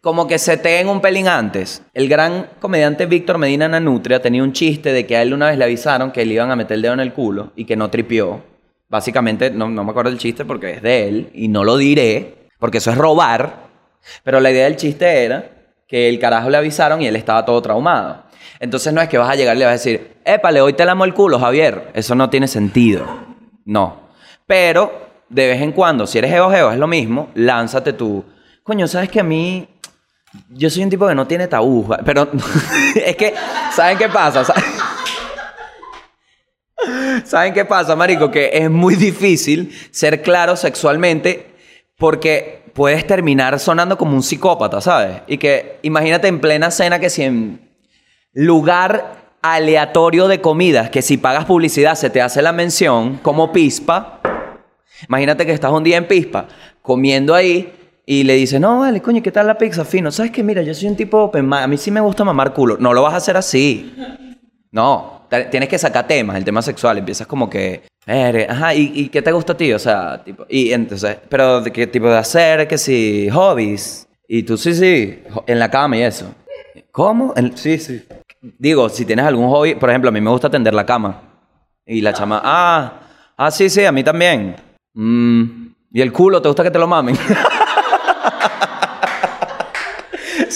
Como 0.00 0.26
que 0.26 0.38
se 0.38 0.56
teen 0.56 0.88
un 0.88 1.00
pelín 1.00 1.28
antes. 1.28 1.82
El 1.92 2.08
gran 2.08 2.48
comediante 2.58 3.06
Víctor 3.06 3.38
Medina 3.38 3.68
Nanutria 3.68 4.22
tenía 4.22 4.42
un 4.42 4.52
chiste 4.52 4.92
de 4.92 5.06
que 5.06 5.16
a 5.16 5.22
él 5.22 5.34
una 5.34 5.48
vez 5.48 5.58
le 5.58 5.64
avisaron 5.64 6.10
que 6.10 6.24
le 6.24 6.34
iban 6.34 6.50
a 6.50 6.56
meter 6.56 6.76
el 6.76 6.82
dedo 6.82 6.94
en 6.94 7.00
el 7.00 7.12
culo 7.12 7.52
y 7.54 7.64
que 7.64 7.76
no 7.76 7.90
tripió. 7.90 8.42
Básicamente, 8.88 9.50
no, 9.50 9.68
no 9.68 9.84
me 9.84 9.90
acuerdo 9.90 10.10
el 10.10 10.18
chiste 10.18 10.44
porque 10.44 10.72
es 10.72 10.82
de 10.82 11.08
él 11.08 11.30
y 11.34 11.48
no 11.48 11.64
lo 11.64 11.76
diré, 11.76 12.48
porque 12.58 12.78
eso 12.78 12.90
es 12.90 12.96
robar. 12.96 13.68
Pero 14.24 14.40
la 14.40 14.50
idea 14.50 14.64
del 14.64 14.76
chiste 14.76 15.24
era 15.24 15.50
que 15.86 16.08
el 16.08 16.18
carajo 16.18 16.48
le 16.48 16.56
avisaron 16.56 17.02
y 17.02 17.06
él 17.06 17.16
estaba 17.16 17.44
todo 17.44 17.60
traumado. 17.60 18.24
Entonces 18.58 18.92
no 18.92 19.00
es 19.00 19.08
que 19.08 19.18
vas 19.18 19.30
a 19.30 19.36
llegar 19.36 19.56
y 19.56 19.58
le 19.58 19.64
vas 19.66 19.72
a 19.72 19.78
decir, 19.78 20.16
épale, 20.24 20.60
hoy 20.60 20.72
te 20.72 20.84
lamo 20.84 21.04
el 21.04 21.14
culo, 21.14 21.38
Javier. 21.38 21.90
Eso 21.94 22.14
no 22.14 22.30
tiene 22.30 22.48
sentido. 22.48 23.04
No. 23.64 24.08
Pero, 24.46 25.08
de 25.28 25.48
vez 25.48 25.60
en 25.60 25.72
cuando, 25.72 26.06
si 26.06 26.18
eres 26.18 26.30
geo 26.30 26.70
es 26.70 26.78
lo 26.78 26.86
mismo, 26.86 27.28
lánzate 27.34 27.92
tú. 27.92 28.24
Coño, 28.62 28.88
¿sabes 28.88 29.08
que 29.08 29.20
a 29.20 29.24
mí 29.24 29.68
yo 30.50 30.70
soy 30.70 30.84
un 30.84 30.90
tipo 30.90 31.06
que 31.08 31.14
no 31.14 31.26
tiene 31.26 31.48
tabú, 31.48 31.88
pero 32.04 32.28
es 32.94 33.16
que, 33.16 33.34
¿saben 33.72 33.98
qué 33.98 34.08
pasa? 34.08 34.44
¿Saben 37.24 37.52
qué 37.52 37.64
pasa, 37.64 37.94
marico? 37.96 38.30
Que 38.30 38.50
es 38.52 38.70
muy 38.70 38.94
difícil 38.94 39.76
ser 39.90 40.22
claro 40.22 40.56
sexualmente 40.56 41.46
porque 41.96 42.62
puedes 42.72 43.06
terminar 43.06 43.58
sonando 43.58 43.98
como 43.98 44.14
un 44.14 44.22
psicópata, 44.22 44.80
¿sabes? 44.80 45.18
Y 45.26 45.36
que 45.38 45.78
imagínate 45.82 46.28
en 46.28 46.40
plena 46.40 46.70
cena 46.70 46.98
que 46.98 47.10
si 47.10 47.22
en 47.22 47.68
lugar 48.32 49.20
aleatorio 49.42 50.28
de 50.28 50.40
comidas, 50.40 50.90
que 50.90 51.02
si 51.02 51.16
pagas 51.18 51.44
publicidad 51.44 51.96
se 51.96 52.08
te 52.10 52.22
hace 52.22 52.40
la 52.40 52.52
mención 52.52 53.18
como 53.18 53.52
pispa, 53.52 54.20
imagínate 55.08 55.44
que 55.44 55.52
estás 55.52 55.72
un 55.72 55.84
día 55.84 55.96
en 55.96 56.06
pispa 56.06 56.46
comiendo 56.82 57.34
ahí 57.34 57.72
y 58.10 58.24
le 58.24 58.34
dice, 58.34 58.58
no, 58.58 58.80
vale, 58.80 59.00
coño, 59.00 59.22
¿qué 59.22 59.30
tal 59.30 59.46
la 59.46 59.56
pizza 59.56 59.84
fino? 59.84 60.10
¿Sabes 60.10 60.32
qué? 60.32 60.42
Mira, 60.42 60.62
yo 60.62 60.74
soy 60.74 60.88
un 60.88 60.96
tipo 60.96 61.16
open 61.22 61.52
A 61.54 61.68
mí 61.68 61.76
sí 61.76 61.92
me 61.92 62.00
gusta 62.00 62.24
mamar 62.24 62.52
culo. 62.52 62.76
No 62.76 62.92
lo 62.92 63.02
vas 63.02 63.14
a 63.14 63.18
hacer 63.18 63.36
así. 63.36 63.94
No, 64.72 65.28
tienes 65.48 65.68
que 65.68 65.78
sacar 65.78 66.08
temas, 66.08 66.34
el 66.34 66.44
tema 66.44 66.60
sexual. 66.60 66.98
Empiezas 66.98 67.28
como 67.28 67.48
que, 67.48 67.82
ajá, 68.48 68.74
¿y, 68.74 69.08
qué 69.10 69.22
te 69.22 69.30
gusta 69.30 69.52
a 69.52 69.56
ti? 69.56 69.72
O 69.72 69.78
sea, 69.78 70.24
tipo, 70.24 70.44
y 70.48 70.72
entonces, 70.72 71.18
pero 71.28 71.60
¿de 71.60 71.70
qué 71.70 71.86
tipo 71.86 72.08
de 72.08 72.18
hacer? 72.18 72.66
Que 72.66 72.78
si, 72.78 73.30
hobbies. 73.30 74.08
Y 74.26 74.42
tú, 74.42 74.56
sí, 74.56 74.74
sí, 74.74 75.22
en 75.46 75.58
la 75.60 75.70
cama 75.70 75.96
y 75.96 76.02
eso. 76.02 76.34
¿Cómo? 76.90 77.32
sí, 77.54 77.78
sí. 77.78 78.02
Digo, 78.42 78.88
si 78.88 79.04
tienes 79.04 79.24
algún 79.24 79.48
hobby, 79.48 79.76
por 79.76 79.88
ejemplo, 79.88 80.08
a 80.08 80.12
mí 80.12 80.20
me 80.20 80.30
gusta 80.30 80.50
tender 80.50 80.74
la 80.74 80.84
cama. 80.84 81.22
Y 81.86 82.00
la 82.00 82.12
chama, 82.12 82.42
ah, 82.42 83.02
ah, 83.36 83.52
sí, 83.52 83.70
sí, 83.70 83.84
a 83.84 83.92
mí 83.92 84.02
también. 84.02 84.56
Mm, 84.94 85.68
¿Y 85.92 86.00
el 86.00 86.12
culo 86.12 86.42
te 86.42 86.48
gusta 86.48 86.64
que 86.64 86.72
te 86.72 86.78
lo 86.80 86.88
mamen? 86.88 87.16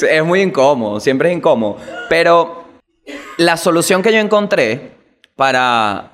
es 0.10 0.24
muy 0.24 0.40
incómodo, 0.40 1.00
siempre 1.00 1.30
es 1.30 1.36
incómodo. 1.36 1.76
Pero 2.08 2.64
la 3.38 3.56
solución 3.56 4.02
que 4.02 4.12
yo 4.12 4.18
encontré 4.18 4.92
para, 5.36 6.12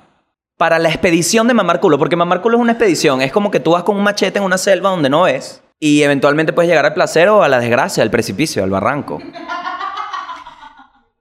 para 0.57 0.79
la 0.79 0.89
expedición 0.89 1.47
de 1.47 1.53
mamar 1.53 1.79
culo, 1.79 1.97
porque 1.97 2.15
mamar 2.15 2.41
culo 2.41 2.57
es 2.57 2.61
una 2.61 2.73
expedición, 2.73 3.21
es 3.21 3.31
como 3.31 3.51
que 3.51 3.59
tú 3.59 3.71
vas 3.71 3.83
con 3.83 3.95
un 3.95 4.03
machete 4.03 4.39
en 4.39 4.45
una 4.45 4.57
selva 4.57 4.89
donde 4.89 5.09
no 5.09 5.23
ves 5.23 5.61
y 5.79 6.03
eventualmente 6.03 6.53
puedes 6.53 6.69
llegar 6.69 6.85
al 6.85 6.93
placer 6.93 7.29
o 7.29 7.43
a 7.43 7.49
la 7.49 7.59
desgracia, 7.59 8.03
al 8.03 8.11
precipicio, 8.11 8.63
al 8.63 8.69
barranco. 8.69 9.19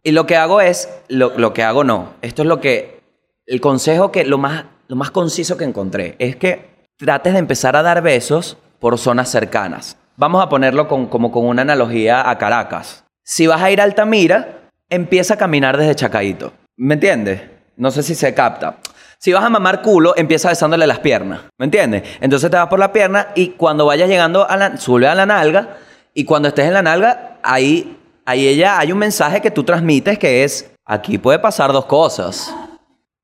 Y 0.02 0.12
lo 0.12 0.26
que 0.26 0.36
hago 0.36 0.60
es, 0.60 0.88
lo, 1.08 1.36
lo 1.38 1.52
que 1.52 1.62
hago 1.62 1.84
no, 1.84 2.14
esto 2.22 2.42
es 2.42 2.48
lo 2.48 2.60
que, 2.60 3.00
el 3.46 3.60
consejo 3.60 4.12
que, 4.12 4.24
lo 4.24 4.38
más, 4.38 4.64
lo 4.88 4.96
más 4.96 5.10
conciso 5.10 5.56
que 5.56 5.64
encontré, 5.64 6.16
es 6.18 6.36
que 6.36 6.86
trates 6.96 7.32
de 7.32 7.38
empezar 7.38 7.76
a 7.76 7.82
dar 7.82 8.02
besos 8.02 8.56
por 8.78 8.98
zonas 8.98 9.30
cercanas. 9.30 9.96
Vamos 10.20 10.42
a 10.42 10.50
ponerlo 10.50 10.86
como 10.86 11.32
con 11.32 11.46
una 11.46 11.62
analogía 11.62 12.28
a 12.28 12.36
Caracas. 12.36 13.04
Si 13.24 13.46
vas 13.46 13.62
a 13.62 13.70
ir 13.70 13.80
a 13.80 13.84
Altamira, 13.84 14.68
empieza 14.90 15.32
a 15.32 15.36
caminar 15.38 15.78
desde 15.78 15.94
Chacaito. 15.94 16.52
¿Me 16.76 16.92
entiendes? 16.92 17.40
No 17.78 17.90
sé 17.90 18.02
si 18.02 18.14
se 18.14 18.34
capta. 18.34 18.76
Si 19.16 19.32
vas 19.32 19.42
a 19.42 19.48
mamar 19.48 19.80
culo, 19.80 20.12
empieza 20.18 20.50
besándole 20.50 20.86
las 20.86 20.98
piernas. 20.98 21.40
¿Me 21.56 21.64
entiendes? 21.64 22.02
Entonces 22.20 22.50
te 22.50 22.58
vas 22.58 22.66
por 22.66 22.78
la 22.78 22.92
pierna 22.92 23.28
y 23.34 23.52
cuando 23.52 23.86
vayas 23.86 24.10
llegando 24.10 24.46
a 24.46 24.58
la, 24.58 24.76
sube 24.76 25.08
a 25.08 25.14
la 25.14 25.24
nalga 25.24 25.78
y 26.12 26.26
cuando 26.26 26.48
estés 26.48 26.66
en 26.66 26.74
la 26.74 26.82
nalga, 26.82 27.38
ahí, 27.42 27.96
ahí 28.26 28.46
ella 28.46 28.78
hay 28.78 28.92
un 28.92 28.98
mensaje 28.98 29.40
que 29.40 29.50
tú 29.50 29.64
transmites 29.64 30.18
que 30.18 30.44
es, 30.44 30.70
aquí 30.84 31.16
puede 31.16 31.38
pasar 31.38 31.72
dos 31.72 31.86
cosas. 31.86 32.54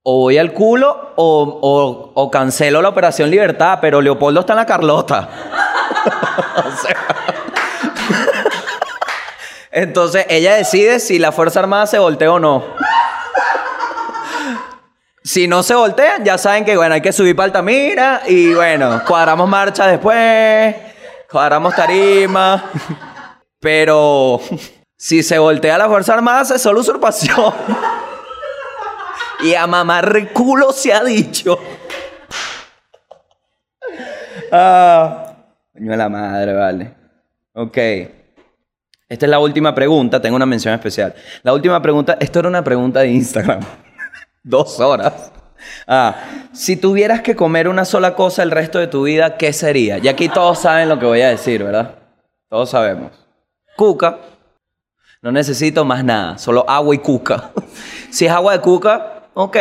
O 0.02 0.20
voy 0.20 0.38
al 0.38 0.54
culo 0.54 1.12
o, 1.16 1.58
o, 1.60 2.12
o 2.14 2.30
cancelo 2.30 2.80
la 2.80 2.88
operación 2.88 3.30
libertad, 3.30 3.80
pero 3.82 4.00
Leopoldo 4.00 4.40
está 4.40 4.54
en 4.54 4.60
la 4.60 4.64
Carlota. 4.64 5.28
Entonces 9.70 10.26
ella 10.30 10.54
decide 10.54 11.00
si 11.00 11.18
la 11.18 11.32
Fuerza 11.32 11.60
Armada 11.60 11.86
se 11.86 11.98
voltea 11.98 12.32
o 12.32 12.38
no. 12.38 12.64
Si 15.22 15.48
no 15.48 15.62
se 15.62 15.74
voltean, 15.74 16.24
ya 16.24 16.38
saben 16.38 16.64
que 16.64 16.76
bueno, 16.76 16.94
hay 16.94 17.00
que 17.00 17.12
subir 17.12 17.34
para 17.34 17.46
Altamira 17.46 18.22
y 18.26 18.54
bueno, 18.54 19.02
cuadramos 19.06 19.48
marcha 19.48 19.86
después, 19.86 20.74
cuadramos 21.30 21.74
tarima. 21.74 22.70
Pero 23.60 24.40
si 24.96 25.22
se 25.22 25.38
voltea 25.38 25.76
la 25.76 25.88
Fuerza 25.88 26.14
Armada, 26.14 26.54
es 26.54 26.62
solo 26.62 26.80
usurpación. 26.80 27.52
Y 29.40 29.54
a 29.54 29.66
mamar 29.66 30.32
culo 30.32 30.72
se 30.72 30.94
ha 30.94 31.04
dicho. 31.04 31.58
Ah. 34.50 35.25
Coño 35.76 35.94
la 35.94 36.08
madre, 36.08 36.54
vale. 36.54 36.94
Ok. 37.52 37.76
Esta 39.08 39.26
es 39.26 39.30
la 39.30 39.38
última 39.38 39.74
pregunta, 39.74 40.20
tengo 40.20 40.36
una 40.36 40.46
mención 40.46 40.72
especial. 40.72 41.14
La 41.42 41.52
última 41.52 41.80
pregunta, 41.82 42.16
esto 42.18 42.38
era 42.38 42.48
una 42.48 42.64
pregunta 42.64 43.00
de 43.00 43.08
Instagram. 43.08 43.60
Dos 44.42 44.80
horas. 44.80 45.32
Ah, 45.86 46.16
si 46.52 46.76
tuvieras 46.76 47.20
que 47.20 47.36
comer 47.36 47.68
una 47.68 47.84
sola 47.84 48.14
cosa 48.14 48.42
el 48.42 48.50
resto 48.50 48.78
de 48.78 48.86
tu 48.86 49.02
vida, 49.02 49.36
¿qué 49.36 49.52
sería? 49.52 49.98
Y 49.98 50.08
aquí 50.08 50.28
todos 50.28 50.60
saben 50.60 50.88
lo 50.88 50.98
que 50.98 51.06
voy 51.06 51.20
a 51.20 51.28
decir, 51.28 51.62
¿verdad? 51.62 51.96
Todos 52.48 52.70
sabemos. 52.70 53.12
Cuca. 53.76 54.18
No 55.20 55.30
necesito 55.30 55.84
más 55.84 56.04
nada, 56.04 56.38
solo 56.38 56.64
agua 56.68 56.94
y 56.94 56.98
cuca. 56.98 57.50
si 58.10 58.26
es 58.26 58.32
agua 58.32 58.54
de 58.54 58.60
cuca, 58.60 59.28
ok. 59.34 59.56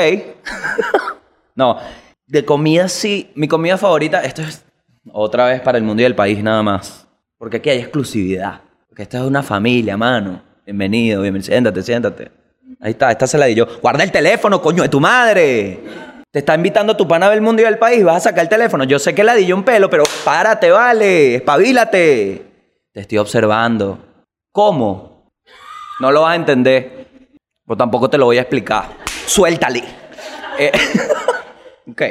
no, 1.55 1.77
de 2.25 2.45
comida 2.45 2.87
sí. 2.87 3.31
Mi 3.35 3.47
comida 3.47 3.77
favorita, 3.77 4.21
esto 4.21 4.41
es 4.41 4.64
otra 5.11 5.47
vez 5.47 5.61
para 5.61 5.77
el 5.77 5.83
mundo 5.83 6.01
y 6.01 6.05
el 6.05 6.15
país 6.15 6.41
nada 6.43 6.63
más. 6.63 7.07
Porque 7.37 7.57
aquí 7.57 7.69
hay 7.69 7.79
exclusividad. 7.79 8.61
Porque 8.87 9.03
esta 9.03 9.19
es 9.19 9.23
una 9.23 9.43
familia, 9.43 9.97
mano. 9.97 10.41
Bienvenido, 10.65 11.21
bienvenido. 11.21 11.47
Siéntate, 11.47 11.83
siéntate. 11.83 12.31
Ahí 12.79 12.91
está, 12.91 13.11
esta 13.11 13.27
se 13.27 13.37
la 13.37 13.45
di 13.45 13.55
yo. 13.55 13.67
Guarda 13.81 14.03
el 14.03 14.11
teléfono, 14.11 14.61
coño, 14.61 14.83
de 14.83 14.89
tu 14.89 14.99
madre. 14.99 15.79
Te 16.31 16.39
está 16.39 16.55
invitando 16.55 16.97
tu 16.97 17.07
pana 17.07 17.29
del 17.29 17.41
mundo 17.41 17.61
y 17.61 17.65
del 17.65 17.77
país. 17.77 18.03
Vas 18.03 18.17
a 18.17 18.29
sacar 18.29 18.43
el 18.43 18.49
teléfono. 18.49 18.83
Yo 18.83 18.99
sé 18.99 19.13
que 19.13 19.23
la 19.23 19.35
di 19.35 19.45
yo 19.45 19.55
un 19.55 19.63
pelo, 19.63 19.89
pero 19.89 20.03
párate, 20.23 20.71
vale. 20.71 21.35
Espabilate. 21.35 22.45
Te 22.91 22.99
estoy 22.99 23.17
observando. 23.17 23.99
¿Cómo? 24.51 25.29
No 25.99 26.11
lo 26.11 26.21
vas 26.23 26.33
a 26.33 26.35
entender. 26.35 27.07
Pues 27.65 27.77
tampoco 27.77 28.09
te 28.09 28.17
lo 28.17 28.25
voy 28.25 28.37
a 28.37 28.41
explicar. 28.41 28.89
Suéltale. 29.25 29.83
Eh, 30.57 30.71
ok. 31.91 32.01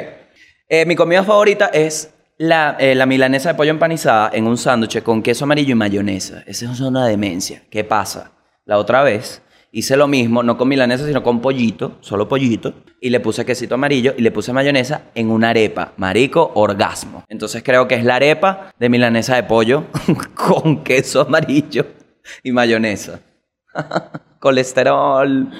Eh, 0.67 0.85
mi 0.85 0.95
comida 0.95 1.23
favorita 1.23 1.67
es 1.67 2.14
eh, 2.37 2.95
la, 2.95 3.05
milanesa 3.05 3.49
de 3.49 3.55
pollo 3.55 3.71
empanizada 3.71 4.29
en 4.33 4.45
un 4.45 4.57
sándwich 4.57 5.01
con 5.03 5.21
queso 5.21 5.45
amarillo 5.45 5.71
y 5.71 5.75
mayonesa. 5.75 6.43
Esa 6.45 6.71
es 6.71 6.79
una 6.81 7.07
demencia. 7.07 7.63
¿Qué 7.69 7.83
pasa? 7.83 8.31
La 8.65 8.77
otra 8.77 9.03
vez 9.03 9.41
hice 9.71 9.95
lo 9.95 10.07
mismo, 10.07 10.43
no 10.43 10.57
con 10.57 10.67
milanesa, 10.67 11.05
sino 11.05 11.23
con 11.23 11.39
pollito, 11.39 11.97
solo 12.01 12.27
pollito, 12.27 12.73
y 12.99 13.09
le 13.09 13.19
puse 13.19 13.45
quesito 13.45 13.75
amarillo 13.75 14.13
y 14.17 14.21
le 14.21 14.31
puse 14.31 14.51
mayonesa 14.51 15.03
en 15.15 15.29
una 15.29 15.49
arepa. 15.49 15.93
Marico, 15.97 16.51
orgasmo. 16.55 17.23
Entonces 17.29 17.63
creo 17.63 17.87
que 17.87 17.95
es 17.95 18.03
la 18.03 18.15
arepa 18.15 18.73
de 18.79 18.89
milanesa 18.89 19.35
de 19.35 19.43
pollo 19.43 19.85
con 20.35 20.83
queso 20.83 21.21
amarillo 21.21 21.85
y 22.43 22.51
mayonesa. 22.51 23.19
Colesterol. 24.39 25.51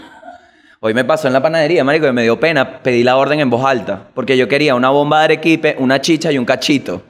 Hoy 0.80 0.94
me 0.94 1.04
pasó 1.04 1.28
en 1.28 1.34
la 1.34 1.42
panadería, 1.42 1.84
marico, 1.84 2.08
y 2.08 2.12
me 2.12 2.24
dio 2.24 2.40
pena. 2.40 2.80
Pedí 2.84 3.04
la 3.04 3.18
orden 3.18 3.40
en 3.40 3.50
voz 3.50 3.66
alta. 3.66 4.10
Porque 4.14 4.38
yo 4.38 4.48
quería 4.48 4.76
una 4.76 4.90
bomba 4.90 5.20
de 5.20 5.26
arequipe, 5.26 5.76
una 5.80 6.02
chicha 6.02 6.32
y 6.32 6.38
un 6.38 6.46
cachito. 6.46 7.02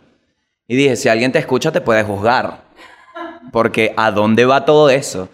Y 0.67 0.75
dije, 0.75 0.95
si 0.95 1.09
alguien 1.09 1.31
te 1.31 1.39
escucha, 1.39 1.71
te 1.71 1.81
puede 1.81 2.03
juzgar. 2.03 2.61
Porque 3.51 3.93
¿a 3.97 4.11
dónde 4.11 4.45
va 4.45 4.65
todo 4.65 4.89
eso? 4.89 5.29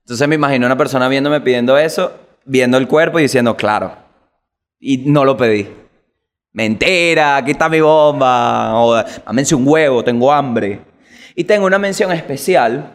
Entonces 0.00 0.28
me 0.28 0.36
imagino 0.36 0.66
una 0.66 0.76
persona 0.76 1.08
viéndome 1.08 1.40
pidiendo 1.40 1.76
eso, 1.76 2.12
viendo 2.44 2.78
el 2.78 2.88
cuerpo 2.88 3.18
y 3.18 3.22
diciendo, 3.22 3.56
claro. 3.56 3.92
Y 4.80 4.98
no 4.98 5.24
lo 5.24 5.36
pedí. 5.36 5.68
Mentira, 6.52 7.36
aquí 7.36 7.52
está 7.52 7.68
mi 7.68 7.80
bomba. 7.80 8.74
O, 8.80 9.02
"Mámense 9.26 9.54
un 9.54 9.66
huevo, 9.66 10.02
tengo 10.02 10.32
hambre. 10.32 10.80
Y 11.34 11.44
tengo 11.44 11.66
una 11.66 11.78
mención 11.78 12.10
especial 12.12 12.92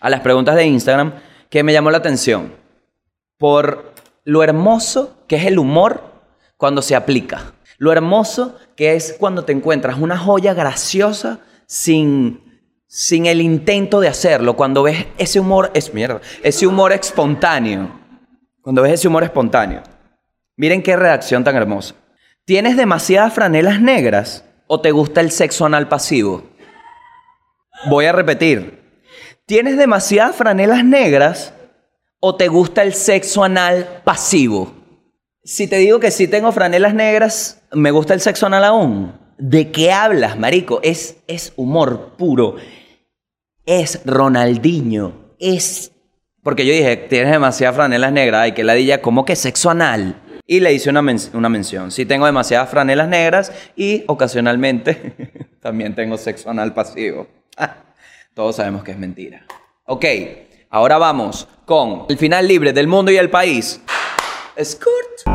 a 0.00 0.08
las 0.08 0.20
preguntas 0.20 0.56
de 0.56 0.64
Instagram 0.66 1.12
que 1.48 1.62
me 1.62 1.72
llamó 1.72 1.90
la 1.90 1.98
atención. 1.98 2.54
Por 3.38 3.89
lo 4.30 4.44
hermoso 4.44 5.24
que 5.26 5.34
es 5.34 5.46
el 5.46 5.58
humor 5.58 6.04
cuando 6.56 6.82
se 6.82 6.94
aplica. 6.94 7.52
Lo 7.78 7.90
hermoso 7.90 8.56
que 8.76 8.94
es 8.94 9.16
cuando 9.18 9.44
te 9.44 9.50
encuentras 9.50 9.98
una 9.98 10.16
joya 10.16 10.54
graciosa 10.54 11.40
sin, 11.66 12.62
sin 12.86 13.26
el 13.26 13.40
intento 13.40 13.98
de 13.98 14.06
hacerlo. 14.06 14.54
Cuando 14.54 14.84
ves 14.84 15.04
ese 15.18 15.40
humor, 15.40 15.72
es 15.74 15.92
mierda, 15.94 16.20
ese 16.44 16.68
humor 16.68 16.92
espontáneo. 16.92 17.90
Cuando 18.62 18.82
ves 18.82 18.92
ese 18.92 19.08
humor 19.08 19.24
espontáneo. 19.24 19.82
Miren 20.56 20.84
qué 20.84 20.94
redacción 20.94 21.42
tan 21.42 21.56
hermosa. 21.56 21.96
¿Tienes 22.44 22.76
demasiadas 22.76 23.32
franelas 23.32 23.80
negras 23.80 24.44
o 24.68 24.80
te 24.80 24.92
gusta 24.92 25.20
el 25.20 25.32
sexo 25.32 25.66
anal 25.66 25.88
pasivo? 25.88 26.44
Voy 27.86 28.04
a 28.04 28.12
repetir. 28.12 28.78
¿Tienes 29.44 29.76
demasiadas 29.76 30.36
franelas 30.36 30.84
negras 30.84 31.52
o 32.20 32.36
te 32.36 32.48
gusta 32.48 32.82
el 32.82 32.94
sexo 32.94 33.42
anal 33.42 34.02
pasivo? 34.04 34.74
Si 35.42 35.66
te 35.66 35.78
digo 35.78 35.98
que 35.98 36.10
sí 36.10 36.28
tengo 36.28 36.52
franelas 36.52 36.94
negras, 36.94 37.62
¿me 37.72 37.90
gusta 37.90 38.14
el 38.14 38.20
sexo 38.20 38.46
anal 38.46 38.64
aún? 38.64 39.18
¿De 39.38 39.72
qué 39.72 39.90
hablas, 39.90 40.38
marico? 40.38 40.80
Es, 40.82 41.16
es 41.26 41.54
humor 41.56 42.14
puro. 42.18 42.56
Es 43.64 44.02
Ronaldinho. 44.04 45.34
Es... 45.38 45.92
Porque 46.42 46.66
yo 46.66 46.72
dije, 46.72 46.96
tienes 46.96 47.32
demasiadas 47.32 47.76
franelas 47.76 48.12
negras. 48.12 48.42
Ay, 48.42 48.52
que 48.52 48.64
ladilla, 48.64 49.00
¿cómo 49.00 49.24
que 49.24 49.36
sexo 49.36 49.70
anal? 49.70 50.20
Y 50.46 50.60
le 50.60 50.72
hice 50.74 50.90
una, 50.90 51.02
una 51.32 51.48
mención. 51.48 51.90
Sí 51.90 52.04
tengo 52.04 52.26
demasiadas 52.26 52.68
franelas 52.68 53.08
negras 53.08 53.52
y 53.76 54.04
ocasionalmente 54.08 55.48
también 55.60 55.94
tengo 55.94 56.18
sexo 56.18 56.50
anal 56.50 56.74
pasivo. 56.74 57.26
Todos 58.34 58.56
sabemos 58.56 58.84
que 58.84 58.90
es 58.92 58.98
mentira. 58.98 59.46
Ok, 59.84 60.04
ahora 60.70 60.98
vamos 60.98 61.48
con 61.64 62.06
el 62.08 62.16
final 62.16 62.46
libre 62.46 62.72
del 62.72 62.86
mundo 62.86 63.10
y 63.10 63.16
el 63.16 63.28
país. 63.28 63.82
Escort. 64.56 65.26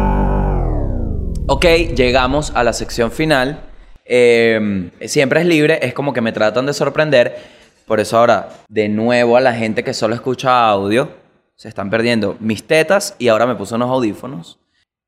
Ok, 1.47 1.65
llegamos 1.95 2.51
a 2.55 2.63
la 2.63 2.73
sección 2.73 3.11
final. 3.11 3.61
Eh, 4.05 4.91
siempre 5.05 5.41
es 5.41 5.45
libre, 5.45 5.79
es 5.81 5.93
como 5.93 6.13
que 6.13 6.21
me 6.21 6.31
tratan 6.31 6.65
de 6.65 6.73
sorprender. 6.73 7.37
Por 7.85 7.99
eso 7.99 8.17
ahora, 8.17 8.49
de 8.67 8.89
nuevo 8.89 9.37
a 9.37 9.41
la 9.41 9.53
gente 9.53 9.83
que 9.83 9.93
solo 9.93 10.15
escucha 10.15 10.67
audio, 10.67 11.09
se 11.55 11.69
están 11.69 11.89
perdiendo 11.89 12.35
mis 12.39 12.65
tetas 12.65 13.15
y 13.19 13.27
ahora 13.27 13.45
me 13.45 13.55
puse 13.55 13.75
unos 13.75 13.91
audífonos. 13.91 14.59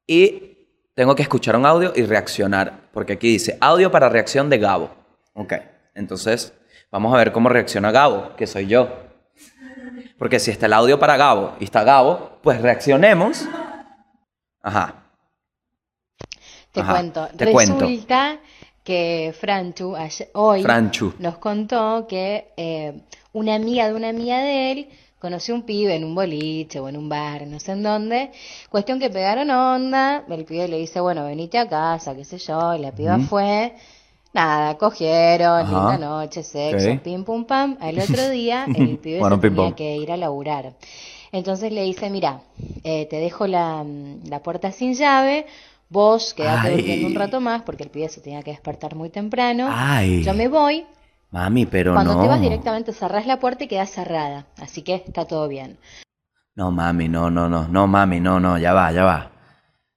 Y 0.05 0.57
tengo 0.93 1.15
que 1.15 1.23
escuchar 1.23 1.55
un 1.55 1.65
audio 1.65 1.91
y 1.95 2.03
reaccionar, 2.03 2.89
porque 2.91 3.13
aquí 3.13 3.29
dice 3.31 3.57
audio 3.61 3.91
para 3.91 4.09
reacción 4.09 4.49
de 4.49 4.59
Gabo. 4.59 4.91
Ok, 5.33 5.53
entonces 5.95 6.53
vamos 6.91 7.13
a 7.13 7.17
ver 7.17 7.31
cómo 7.31 7.49
reacciona 7.49 7.91
Gabo, 7.91 8.35
que 8.35 8.45
soy 8.45 8.67
yo. 8.67 9.06
Porque 10.17 10.39
si 10.39 10.51
está 10.51 10.65
el 10.65 10.73
audio 10.73 10.99
para 10.99 11.15
Gabo 11.17 11.53
y 11.59 11.65
está 11.65 11.83
Gabo, 11.83 12.37
pues 12.41 12.61
reaccionemos. 12.61 13.45
Ajá. 14.61 15.03
Te 16.71 16.81
Ajá, 16.81 16.93
cuento. 16.93 17.27
te 17.37 17.51
cuento. 17.51 17.79
Resulta 17.79 18.39
que 18.83 19.33
Franchu 19.39 19.95
ayer- 19.95 20.29
hoy 20.33 20.63
Franchu. 20.63 21.13
nos 21.19 21.37
contó 21.37 22.05
que 22.07 22.51
eh, 22.57 23.01
una 23.33 23.55
amiga 23.55 23.87
de 23.87 23.93
una 23.93 24.09
amiga 24.09 24.39
de 24.39 24.71
él 24.71 24.89
conoció 25.19 25.55
un 25.55 25.63
pibe 25.63 25.95
en 25.95 26.03
un 26.03 26.13
boliche 26.15 26.79
o 26.79 26.87
en 26.87 26.95
un 26.97 27.09
bar, 27.09 27.45
no 27.47 27.59
sé 27.59 27.71
en 27.73 27.83
dónde. 27.83 28.31
Cuestión 28.69 28.99
que 28.99 29.09
pegaron 29.09 29.49
onda, 29.49 30.23
el 30.29 30.45
pibe 30.45 30.67
le 30.67 30.77
dice, 30.77 30.99
bueno, 30.99 31.25
venite 31.25 31.57
a 31.57 31.67
casa, 31.67 32.15
qué 32.15 32.23
sé 32.23 32.37
yo, 32.37 32.75
y 32.75 32.79
la 32.79 32.91
piba 32.91 33.17
fue. 33.19 33.75
Nada, 34.33 34.77
cogieron, 34.77 35.61
Ajá. 35.61 35.91
linda 35.91 35.97
noche, 35.97 36.43
sexo, 36.43 36.91
Ok. 36.91 36.99
pim 37.01 37.23
pum 37.23 37.45
pam. 37.45 37.77
Al 37.79 37.97
otro 37.99 38.29
día 38.29 38.65
el 38.73 38.97
pibe 38.97 39.19
Bueno, 39.19 39.35
se 39.37 39.41
pim, 39.41 39.55
tenía 39.55 39.75
que 39.75 39.95
ir 39.97 40.11
a 40.11 40.17
laburar. 40.17 40.73
Entonces 41.31 41.71
le 41.71 41.83
dice, 41.83 42.09
mira, 42.09 42.41
eh, 42.83 43.05
te 43.09 43.17
dejo 43.17 43.47
la, 43.47 43.83
mm, 43.83 44.27
la 44.29 44.39
puerta 44.43 44.71
sin 44.71 44.93
llave, 44.93 45.45
vos 45.89 46.33
quedate 46.33 46.71
durmiendo 46.71 47.07
un 47.07 47.15
rato 47.15 47.41
más 47.41 47.63
porque 47.63 47.83
el 47.83 47.89
pibe 47.89 48.09
se 48.09 48.21
tenía 48.21 48.43
que 48.43 48.51
despertar 48.51 48.95
muy 48.95 49.09
temprano. 49.09 49.67
Ay. 49.71 50.23
Yo 50.23 50.33
me 50.33 50.47
voy, 50.47 50.85
Mami, 51.31 51.65
pero 51.65 51.93
cuando 51.93 52.15
no. 52.15 52.21
te 52.21 52.27
vas 52.27 52.39
directamente 52.39 52.93
cerrás 52.93 53.25
la 53.27 53.39
puerta 53.39 53.65
y 53.65 53.67
queda 53.67 53.85
cerrada, 53.85 54.45
así 54.61 54.81
que 54.81 54.95
está 54.95 55.25
todo 55.25 55.47
bien. 55.47 55.77
No, 56.55 56.71
mami, 56.71 57.07
no, 57.07 57.29
no, 57.29 57.47
no. 57.49 57.67
No, 57.67 57.85
mami, 57.85 58.19
no, 58.19 58.39
no. 58.39 58.57
Ya 58.57 58.73
va, 58.73 58.91
ya 58.91 59.03
va. 59.03 59.31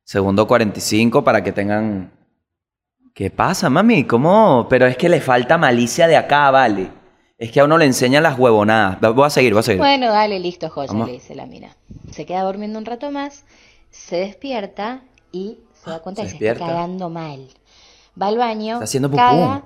Segundo 0.04 0.46
45 0.46 1.24
para 1.24 1.42
que 1.42 1.52
tengan... 1.52 2.10
¿Qué 3.14 3.30
pasa, 3.30 3.68
mami? 3.68 4.04
¿Cómo? 4.04 4.66
Pero 4.68 4.86
es 4.86 4.96
que 4.96 5.08
le 5.08 5.20
falta 5.20 5.58
malicia 5.58 6.06
de 6.06 6.16
acá, 6.16 6.50
vale. 6.50 6.90
Es 7.38 7.50
que 7.50 7.60
a 7.60 7.64
uno 7.64 7.78
le 7.78 7.86
enseñan 7.86 8.22
las 8.22 8.38
huevonadas. 8.38 9.00
Voy 9.00 9.26
a 9.26 9.30
seguir, 9.30 9.52
voy 9.52 9.60
a 9.60 9.62
seguir. 9.62 9.80
Bueno, 9.80 10.12
dale, 10.12 10.38
listo, 10.38 10.68
joya, 10.68 10.88
Vamos. 10.92 11.06
le 11.06 11.14
dice 11.14 11.34
la 11.34 11.46
mina. 11.46 11.76
Se 12.12 12.26
queda 12.26 12.42
durmiendo 12.42 12.78
un 12.78 12.84
rato 12.84 13.10
más, 13.10 13.44
se 13.90 14.16
despierta 14.16 15.02
y 15.32 15.58
se 15.72 15.90
da 15.90 16.00
cuenta 16.00 16.22
Se 16.22 16.32
que 16.32 16.38
se 16.38 16.48
está 16.50 16.66
cagando 16.66 17.08
mal. 17.08 17.48
Va 18.20 18.26
al 18.26 18.36
baño, 18.36 18.74
Está 18.74 18.84
haciendo 18.84 19.10
caga, 19.10 19.64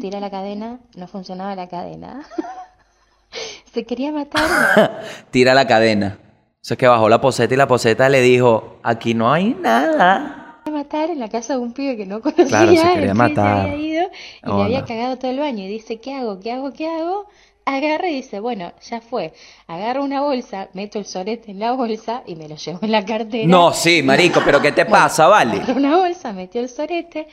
tira 0.00 0.18
la 0.18 0.30
cadena, 0.30 0.80
no 0.96 1.06
funcionaba 1.06 1.54
la 1.54 1.68
cadena. 1.68 2.22
se 3.72 3.84
quería 3.84 4.12
matar. 4.12 5.02
Tira 5.30 5.54
la 5.54 5.66
cadena. 5.66 6.18
Eso 6.62 6.74
es 6.74 6.78
que 6.78 6.86
bajó 6.86 7.08
la 7.08 7.20
poseta 7.20 7.54
y 7.54 7.56
la 7.56 7.66
poseta 7.66 8.08
le 8.08 8.20
dijo, 8.20 8.78
aquí 8.82 9.14
no 9.14 9.32
hay 9.32 9.54
nada. 9.60 10.41
A 10.64 10.70
matar 10.70 11.10
en 11.10 11.18
la 11.18 11.28
casa 11.28 11.54
de 11.54 11.60
un 11.60 11.72
pibe 11.72 11.96
que 11.96 12.06
no 12.06 12.20
conocía. 12.22 12.46
Claro, 12.46 12.70
se 12.70 12.74
el 12.74 13.10
había 13.10 13.76
ido 13.76 14.10
y 14.44 14.46
le 14.46 14.62
había 14.62 14.84
cagado 14.84 15.16
todo 15.16 15.30
el 15.30 15.38
baño. 15.38 15.64
Y 15.64 15.68
dice, 15.68 16.00
¿qué 16.00 16.14
hago? 16.14 16.40
¿Qué 16.40 16.52
hago? 16.52 16.72
¿Qué 16.72 16.88
hago? 16.88 17.26
Agarra 17.64 18.08
y 18.08 18.16
dice, 18.16 18.40
bueno, 18.40 18.72
ya 18.88 19.00
fue. 19.00 19.32
Agarro 19.68 20.02
una 20.02 20.20
bolsa, 20.20 20.68
meto 20.72 20.98
el 20.98 21.04
sorete 21.04 21.52
en 21.52 21.60
la 21.60 21.72
bolsa 21.72 22.24
y 22.26 22.34
me 22.34 22.48
lo 22.48 22.56
llevo 22.56 22.80
en 22.82 22.90
la 22.90 23.04
cartera. 23.04 23.46
No, 23.46 23.72
sí, 23.72 24.02
marico, 24.02 24.42
pero 24.44 24.60
¿qué 24.60 24.72
te 24.72 24.84
pasa, 24.86 25.28
vale? 25.28 25.58
Agarró 25.58 25.74
una 25.74 25.96
bolsa, 25.96 26.32
metió 26.32 26.60
el 26.60 26.68
sorete. 26.68 27.28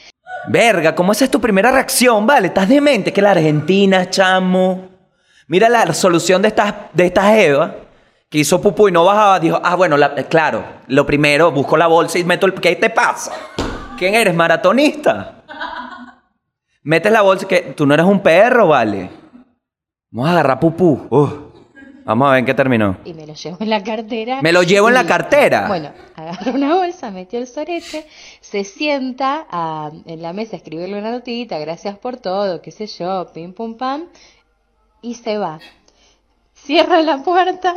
Verga, 0.48 0.94
¿cómo 0.94 1.13
esa 1.13 1.26
es 1.26 1.32
tu 1.32 1.42
primera 1.42 1.72
reacción? 1.72 2.28
Vale, 2.28 2.48
estás 2.48 2.70
demente. 2.70 3.12
Que 3.12 3.22
la 3.22 3.32
Argentina, 3.32 4.10
chamo. 4.10 4.88
Mira 5.48 5.68
la 5.68 5.92
solución 5.96 6.44
de 6.44 6.50
esta, 6.50 6.89
de 6.94 7.08
esta 7.08 7.39
Eva 7.39 7.76
que 8.30 8.38
hizo 8.39 8.62
pupú 8.62 8.88
y 8.88 8.92
no 8.92 9.04
bajaba. 9.06 9.39
Dijo, 9.39 9.60
ah, 9.63 9.76
bueno, 9.76 9.98
la- 9.98 10.13
claro, 10.15 10.63
lo 10.88 11.06
primero, 11.06 11.52
busco 11.52 11.76
la 11.78 11.88
bolsa 11.88 12.20
y 12.20 12.24
meto 12.24 12.46
el. 12.46 12.54
¿Qué 12.54 12.76
te 12.76 12.89
pasa? 12.89 13.34
¿Quién 13.98 14.15
eres? 14.15 14.34
¿Maratonista? 14.36 15.44
Metes 16.84 17.12
la 17.12 17.22
bolsa 17.22 17.48
que 17.48 17.74
tú 17.76 17.86
no 17.86 17.94
eres 17.94 18.06
un 18.06 18.22
perro, 18.22 18.68
vale. 18.68 19.10
Vamos 20.12 20.30
a 20.30 20.32
agarrar 20.34 20.60
pupú. 20.60 21.08
Uf. 21.10 21.34
Vamos 22.06 22.28
a 22.28 22.32
ver 22.32 22.39
en 22.39 22.46
qué 22.46 22.54
terminó. 22.56 22.98
Y 23.06 23.13
me 23.13 23.28
lo 23.28 23.34
llevo 23.36 23.58
en 23.60 23.70
la 23.70 23.84
cartera. 23.84 24.42
Me 24.42 24.52
lo 24.52 24.63
llevo 24.63 24.88
en 24.88 24.96
la 24.96 25.06
cartera. 25.06 25.68
Bueno, 25.68 25.92
agarró 26.15 26.54
una 26.54 26.74
bolsa, 26.74 27.12
metió 27.12 27.38
el 27.38 27.46
sorete, 27.46 28.08
se 28.42 28.63
sienta 28.63 29.46
a- 29.52 29.92
en 30.08 30.22
la 30.22 30.34
mesa 30.34 30.56
a 30.56 30.58
escribirle 30.58 30.98
una 30.98 31.12
notita, 31.12 31.60
gracias 31.60 32.00
por 32.00 32.18
todo, 32.18 32.63
qué 32.63 32.72
sé 32.72 32.88
yo, 32.88 33.28
pim 33.32 33.54
pum 33.54 33.78
pam, 33.78 34.06
y 35.04 35.15
se 35.15 35.38
va. 35.38 35.60
Cierra 36.70 37.02
la 37.02 37.18
puerta 37.24 37.74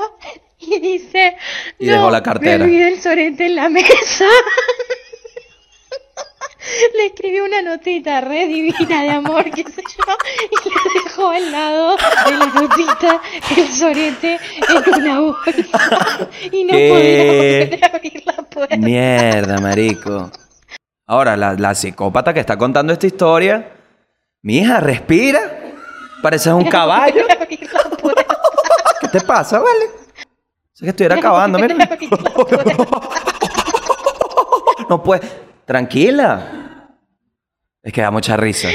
y 0.58 0.78
dice, 0.78 1.34
Y 1.78 1.86
"No, 1.86 1.92
dejó 1.94 2.10
la 2.10 2.22
cartera". 2.22 2.58
Me 2.58 2.64
olvidé 2.64 2.88
el 2.88 3.00
sorete 3.00 3.46
en 3.46 3.56
la 3.56 3.70
mesa. 3.70 4.26
Le 6.94 7.06
escribió 7.06 7.44
una 7.46 7.62
notita 7.62 8.20
re 8.20 8.46
divina 8.46 9.02
de 9.02 9.10
amor, 9.10 9.44
qué 9.50 9.64
sé 9.64 9.82
yo, 9.96 10.04
y 10.50 10.68
le 10.68 10.74
dejó 11.04 11.30
al 11.30 11.50
lado 11.50 11.96
de 11.96 12.30
la 12.36 12.46
notita 12.46 13.20
el 13.56 13.66
sorete 13.68 14.38
en 14.68 14.94
una 14.94 15.20
bolsa. 15.20 16.28
Y 16.52 16.64
no 16.64 16.72
¿Qué? 16.72 17.68
podía 17.70 17.86
abrir 17.88 18.22
la 18.26 18.32
puerta. 18.42 18.76
Mierda, 18.76 19.58
marico. 19.58 20.30
Ahora, 21.06 21.34
la, 21.36 21.54
la 21.54 21.74
psicópata 21.74 22.32
que 22.34 22.40
está 22.40 22.56
contando 22.58 22.92
esta 22.92 23.06
historia. 23.06 23.72
Mi 24.42 24.58
hija, 24.58 24.80
respira. 24.80 25.40
Pareces 26.22 26.52
un 26.52 26.64
caballo. 26.68 27.22
Volver 27.22 27.38
a 27.38 27.42
abrir 27.42 27.70
la 27.72 27.82
puerta. 27.96 28.26
¿Qué 29.00 29.01
te 29.12 29.20
pasa, 29.20 29.58
vale? 29.60 29.84
Sé 30.72 30.84
que 30.86 30.90
estuviera 30.90 31.14
acabando, 31.16 31.58
mira. 31.58 31.74
La. 31.74 31.88
No 34.88 35.02
puede. 35.02 35.22
Tranquila. 35.64 36.88
Es 37.82 37.92
que 37.92 38.00
da 38.00 38.10
mucha 38.10 38.36
risa. 38.36 38.68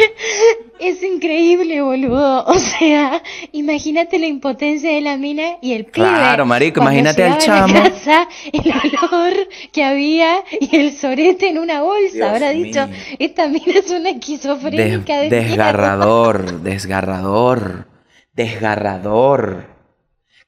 Es 0.79 1.01
increíble, 1.03 1.81
boludo. 1.81 2.43
O 2.45 2.53
sea, 2.55 3.21
imagínate 3.51 4.19
la 4.19 4.27
impotencia 4.27 4.91
de 4.91 5.01
la 5.01 5.17
mina 5.17 5.57
y 5.61 5.73
el 5.73 5.85
pibe. 5.85 6.07
Claro, 6.07 6.45
marico, 6.45 6.81
cuando 6.81 6.99
imagínate 6.99 7.23
al 7.23 7.31
la 7.31 7.37
chamo. 7.37 7.73
casa, 7.83 8.27
el 8.51 8.73
olor 9.03 9.33
que 9.71 9.83
había 9.83 10.43
y 10.59 10.75
el 10.75 10.93
sorete 10.93 11.49
en 11.49 11.57
una 11.59 11.81
bolsa. 11.81 12.13
Dios 12.15 12.27
Habrá 12.27 12.49
dicho, 12.51 12.87
esta 13.19 13.47
mina 13.47 13.73
es 13.79 13.89
una 13.91 14.09
esquizofrénica 14.11 15.19
Des- 15.19 15.29
de 15.31 15.41
desgarrador, 15.41 16.61
desgarrador, 16.61 17.87
desgarrador. 18.33 19.76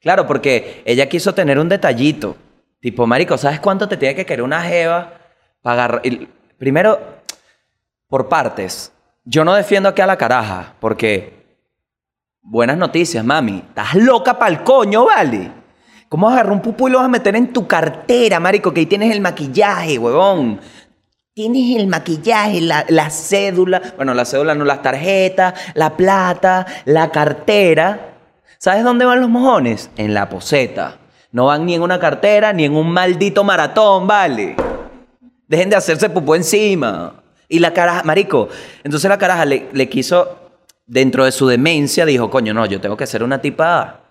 Claro, 0.02 0.26
porque 0.26 0.82
ella 0.86 1.10
quiso 1.10 1.34
tener 1.34 1.60
un 1.60 1.70
detallito. 1.70 2.38
Tipo, 2.80 3.06
marico, 3.06 3.38
¿sabes 3.38 3.60
cuánto 3.60 3.90
te 3.90 3.98
tiene 3.98 4.16
que 4.16 4.26
querer 4.26 4.44
una 4.44 4.62
jeva 4.62 5.14
para 5.62 5.84
agarrar? 5.84 6.02
Primero, 6.58 7.00
por 8.08 8.30
partes. 8.30 8.94
Yo 9.26 9.44
no 9.44 9.54
defiendo 9.54 9.90
aquí 9.90 10.02
a 10.02 10.08
la 10.08 10.18
caraja, 10.18 10.74
porque... 10.80 11.38
Buenas 12.42 12.78
noticias, 12.78 13.24
mami. 13.24 13.58
Estás 13.68 13.96
loca 13.96 14.40
pa'l 14.40 14.64
coño, 14.64 15.06
¿vale? 15.06 15.52
¿Cómo 16.08 16.26
vas 16.26 16.34
a 16.34 16.40
agarrar 16.40 16.54
un 16.54 16.62
pupú 16.62 16.88
y 16.88 16.92
lo 16.92 16.98
vas 16.98 17.06
a 17.06 17.10
meter 17.10 17.36
en 17.36 17.54
tu 17.54 17.68
cartera, 17.68 18.40
marico? 18.40 18.74
Que 18.74 18.80
ahí 18.80 18.86
tienes 18.88 19.12
el 19.12 19.22
maquillaje, 19.22 20.00
huevón. 20.00 20.60
Tienes 21.36 21.76
el 21.76 21.86
maquillaje, 21.86 22.62
la, 22.62 22.86
la 22.88 23.12
cédula, 23.12 23.94
bueno, 23.98 24.16
la 24.16 24.26
cédula 24.26 24.56
no, 24.56 24.66
las 24.66 24.82
tarjetas, 24.82 25.54
la 25.76 25.96
plata, 25.96 26.66
la 26.86 27.12
cartera. 27.12 28.09
¿Sabes 28.62 28.84
dónde 28.84 29.06
van 29.06 29.22
los 29.22 29.30
mojones? 29.30 29.90
En 29.96 30.14
la 30.14 30.28
poseta. 30.28 30.98
No 31.32 31.46
van 31.46 31.66
ni 31.66 31.76
en 31.76 31.82
una 31.82 31.98
cartera 31.98 32.52
ni 32.52 32.66
en 32.66 32.76
un 32.76 32.92
maldito 32.92 33.46
maratón, 33.46 34.06
¿vale? 34.06 34.58
Dejen 35.48 35.70
de 35.70 35.78
hacerse 35.78 36.10
pupú 36.10 36.36
encima. 36.36 37.24
Y 37.48 37.60
la 37.60 37.72
caraja, 37.72 38.04
marico, 38.04 38.50
entonces 38.84 39.10
la 39.10 39.18
caraja 39.18 39.46
le, 39.46 39.70
le 39.72 39.88
quiso, 39.88 40.52
dentro 40.86 41.24
de 41.24 41.32
su 41.32 41.48
demencia, 41.48 42.06
dijo, 42.06 42.30
coño, 42.30 42.54
no, 42.54 42.66
yo 42.66 42.82
tengo 42.82 42.98
que 42.98 43.08
ser 43.08 43.24
una 43.24 43.40
tipa... 43.40 44.02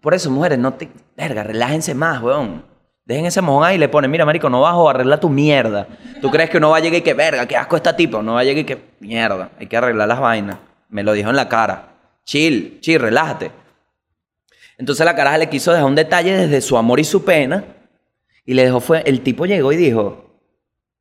Por 0.00 0.14
eso, 0.14 0.30
mujeres, 0.30 0.58
no 0.58 0.72
te... 0.72 0.88
Verga, 1.14 1.42
relájense 1.42 1.94
más, 1.94 2.22
weón. 2.22 2.64
Dejen 3.04 3.26
ese 3.26 3.42
mojón 3.42 3.64
ahí 3.64 3.76
y 3.76 3.78
le 3.78 3.90
ponen, 3.90 4.10
mira, 4.10 4.24
marico, 4.24 4.48
no 4.48 4.62
vas 4.62 4.74
a 4.74 4.90
arreglar 4.90 5.20
tu 5.20 5.28
mierda. 5.28 5.86
¿Tú 6.22 6.30
crees 6.30 6.48
que 6.48 6.56
uno 6.56 6.70
va 6.70 6.78
a 6.78 6.80
llegar 6.80 7.00
y 7.00 7.02
que, 7.02 7.12
verga, 7.12 7.44
qué 7.44 7.58
asco 7.58 7.76
esta 7.76 7.94
tipa? 7.94 8.22
No 8.22 8.34
va 8.34 8.40
a 8.40 8.44
llegar 8.44 8.60
y 8.60 8.64
que, 8.64 8.82
mierda, 9.00 9.50
hay 9.60 9.66
que 9.66 9.76
arreglar 9.76 10.08
las 10.08 10.18
vainas. 10.18 10.56
Me 10.88 11.02
lo 11.02 11.12
dijo 11.12 11.28
en 11.28 11.36
la 11.36 11.46
cara. 11.46 11.90
Chill, 12.24 12.80
chill, 12.80 13.00
relájate. 13.02 13.67
Entonces 14.78 15.04
la 15.04 15.16
caraja 15.16 15.38
le 15.38 15.50
quiso 15.50 15.72
dejar 15.72 15.86
un 15.86 15.96
detalle 15.96 16.36
desde 16.36 16.60
su 16.60 16.78
amor 16.78 17.00
y 17.00 17.04
su 17.04 17.24
pena. 17.24 17.64
Y 18.44 18.54
le 18.54 18.64
dejó 18.64 18.80
fue, 18.80 19.02
el 19.04 19.20
tipo 19.20 19.44
llegó 19.44 19.72
y 19.72 19.76
dijo, 19.76 20.24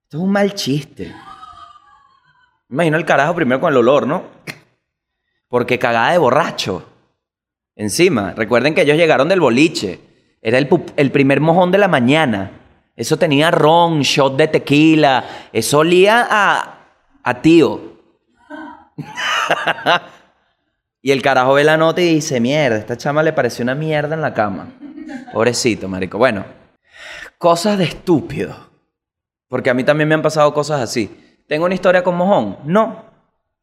esto 0.03 0.17
es 0.17 0.23
un 0.23 0.31
mal 0.31 0.53
chiste. 0.53 1.13
Imagino 2.69 2.97
el 2.97 3.05
carajo 3.05 3.35
primero 3.35 3.61
con 3.61 3.71
el 3.71 3.77
olor, 3.77 4.07
¿no? 4.07 4.23
Porque 5.47 5.79
cagada 5.79 6.11
de 6.11 6.17
borracho. 6.17 6.83
Encima, 7.75 8.33
recuerden 8.35 8.73
que 8.73 8.81
ellos 8.81 8.97
llegaron 8.97 9.29
del 9.29 9.39
boliche. 9.39 10.01
Era 10.41 10.57
el, 10.57 10.67
el 10.97 11.11
primer 11.11 11.39
mojón 11.39 11.71
de 11.71 11.77
la 11.77 11.87
mañana. 11.87 12.51
Eso 12.95 13.17
tenía 13.17 13.51
ron, 13.51 14.01
shot 14.01 14.35
de 14.35 14.47
tequila. 14.47 15.23
Eso 15.53 15.77
olía 15.79 16.27
a, 16.29 16.79
a 17.23 17.41
tío. 17.41 17.79
y 21.07 21.11
el 21.13 21.21
carajo 21.21 21.53
ve 21.53 21.63
la 21.63 21.77
nota 21.77 22.01
y 22.01 22.15
dice, 22.15 22.41
mierda, 22.41 22.75
esta 22.75 22.97
chama 22.97 23.23
le 23.23 23.31
pareció 23.31 23.63
una 23.63 23.75
mierda 23.75 24.13
en 24.13 24.21
la 24.21 24.33
cama. 24.33 24.73
Pobrecito, 25.31 25.87
marico. 25.87 26.17
Bueno, 26.17 26.43
cosas 27.37 27.77
de 27.77 27.85
estúpido. 27.85 28.53
Porque 29.47 29.69
a 29.69 29.73
mí 29.73 29.85
también 29.85 30.09
me 30.09 30.15
han 30.15 30.21
pasado 30.21 30.53
cosas 30.53 30.81
así. 30.81 31.39
¿Tengo 31.47 31.63
una 31.63 31.75
historia 31.75 32.03
con 32.03 32.17
mojón? 32.17 32.57
No. 32.65 33.05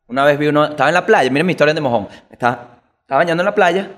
Una 0.06 0.24
vez 0.24 0.38
vi 0.38 0.46
uno, 0.46 0.64
estaba 0.64 0.88
en 0.88 0.94
la 0.94 1.04
playa, 1.04 1.28
miren 1.28 1.44
mi 1.44 1.52
historia 1.52 1.74
de 1.74 1.82
mojón. 1.82 2.08
Estaba, 2.30 2.80
estaba 3.02 3.18
bañando 3.18 3.42
en 3.42 3.44
la 3.44 3.54
playa. 3.54 3.90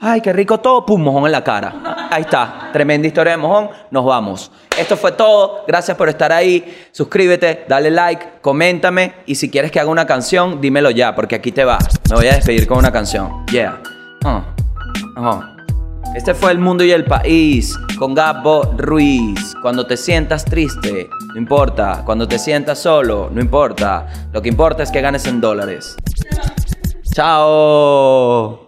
Ay, 0.00 0.20
qué 0.20 0.32
rico 0.32 0.58
todo, 0.58 0.84
pum, 0.84 1.02
mojón 1.02 1.26
en 1.26 1.32
la 1.32 1.44
cara. 1.44 2.08
Ahí 2.10 2.22
está, 2.22 2.70
tremenda 2.72 3.06
historia 3.06 3.32
de 3.32 3.36
mojón, 3.38 3.70
nos 3.90 4.04
vamos. 4.04 4.50
Esto 4.78 4.96
fue 4.96 5.12
todo, 5.12 5.64
gracias 5.66 5.96
por 5.96 6.08
estar 6.08 6.32
ahí. 6.32 6.88
Suscríbete, 6.92 7.64
dale 7.68 7.90
like, 7.90 8.40
coméntame 8.40 9.14
y 9.26 9.36
si 9.36 9.50
quieres 9.50 9.70
que 9.70 9.80
haga 9.80 9.90
una 9.90 10.06
canción, 10.06 10.60
dímelo 10.60 10.90
ya, 10.90 11.14
porque 11.14 11.36
aquí 11.36 11.52
te 11.52 11.64
va. 11.64 11.78
Me 12.10 12.16
voy 12.16 12.26
a 12.26 12.34
despedir 12.34 12.66
con 12.66 12.78
una 12.78 12.92
canción. 12.92 13.46
Yeah. 13.46 13.80
Ah. 14.24 14.44
Ajá. 15.16 15.50
Este 16.14 16.32
fue 16.34 16.52
El 16.52 16.58
Mundo 16.58 16.84
y 16.84 16.92
el 16.92 17.04
País 17.04 17.76
con 17.98 18.14
Gabo 18.14 18.74
Ruiz. 18.76 19.54
Cuando 19.62 19.84
te 19.86 19.96
sientas 19.96 20.44
triste, 20.44 21.08
no 21.34 21.36
importa. 21.40 22.02
Cuando 22.04 22.28
te 22.28 22.38
sientas 22.38 22.78
solo, 22.78 23.30
no 23.32 23.40
importa. 23.40 24.06
Lo 24.32 24.40
que 24.40 24.48
importa 24.48 24.84
es 24.84 24.92
que 24.92 25.00
ganes 25.00 25.26
en 25.26 25.40
dólares. 25.40 25.96
Chao. 27.12 28.63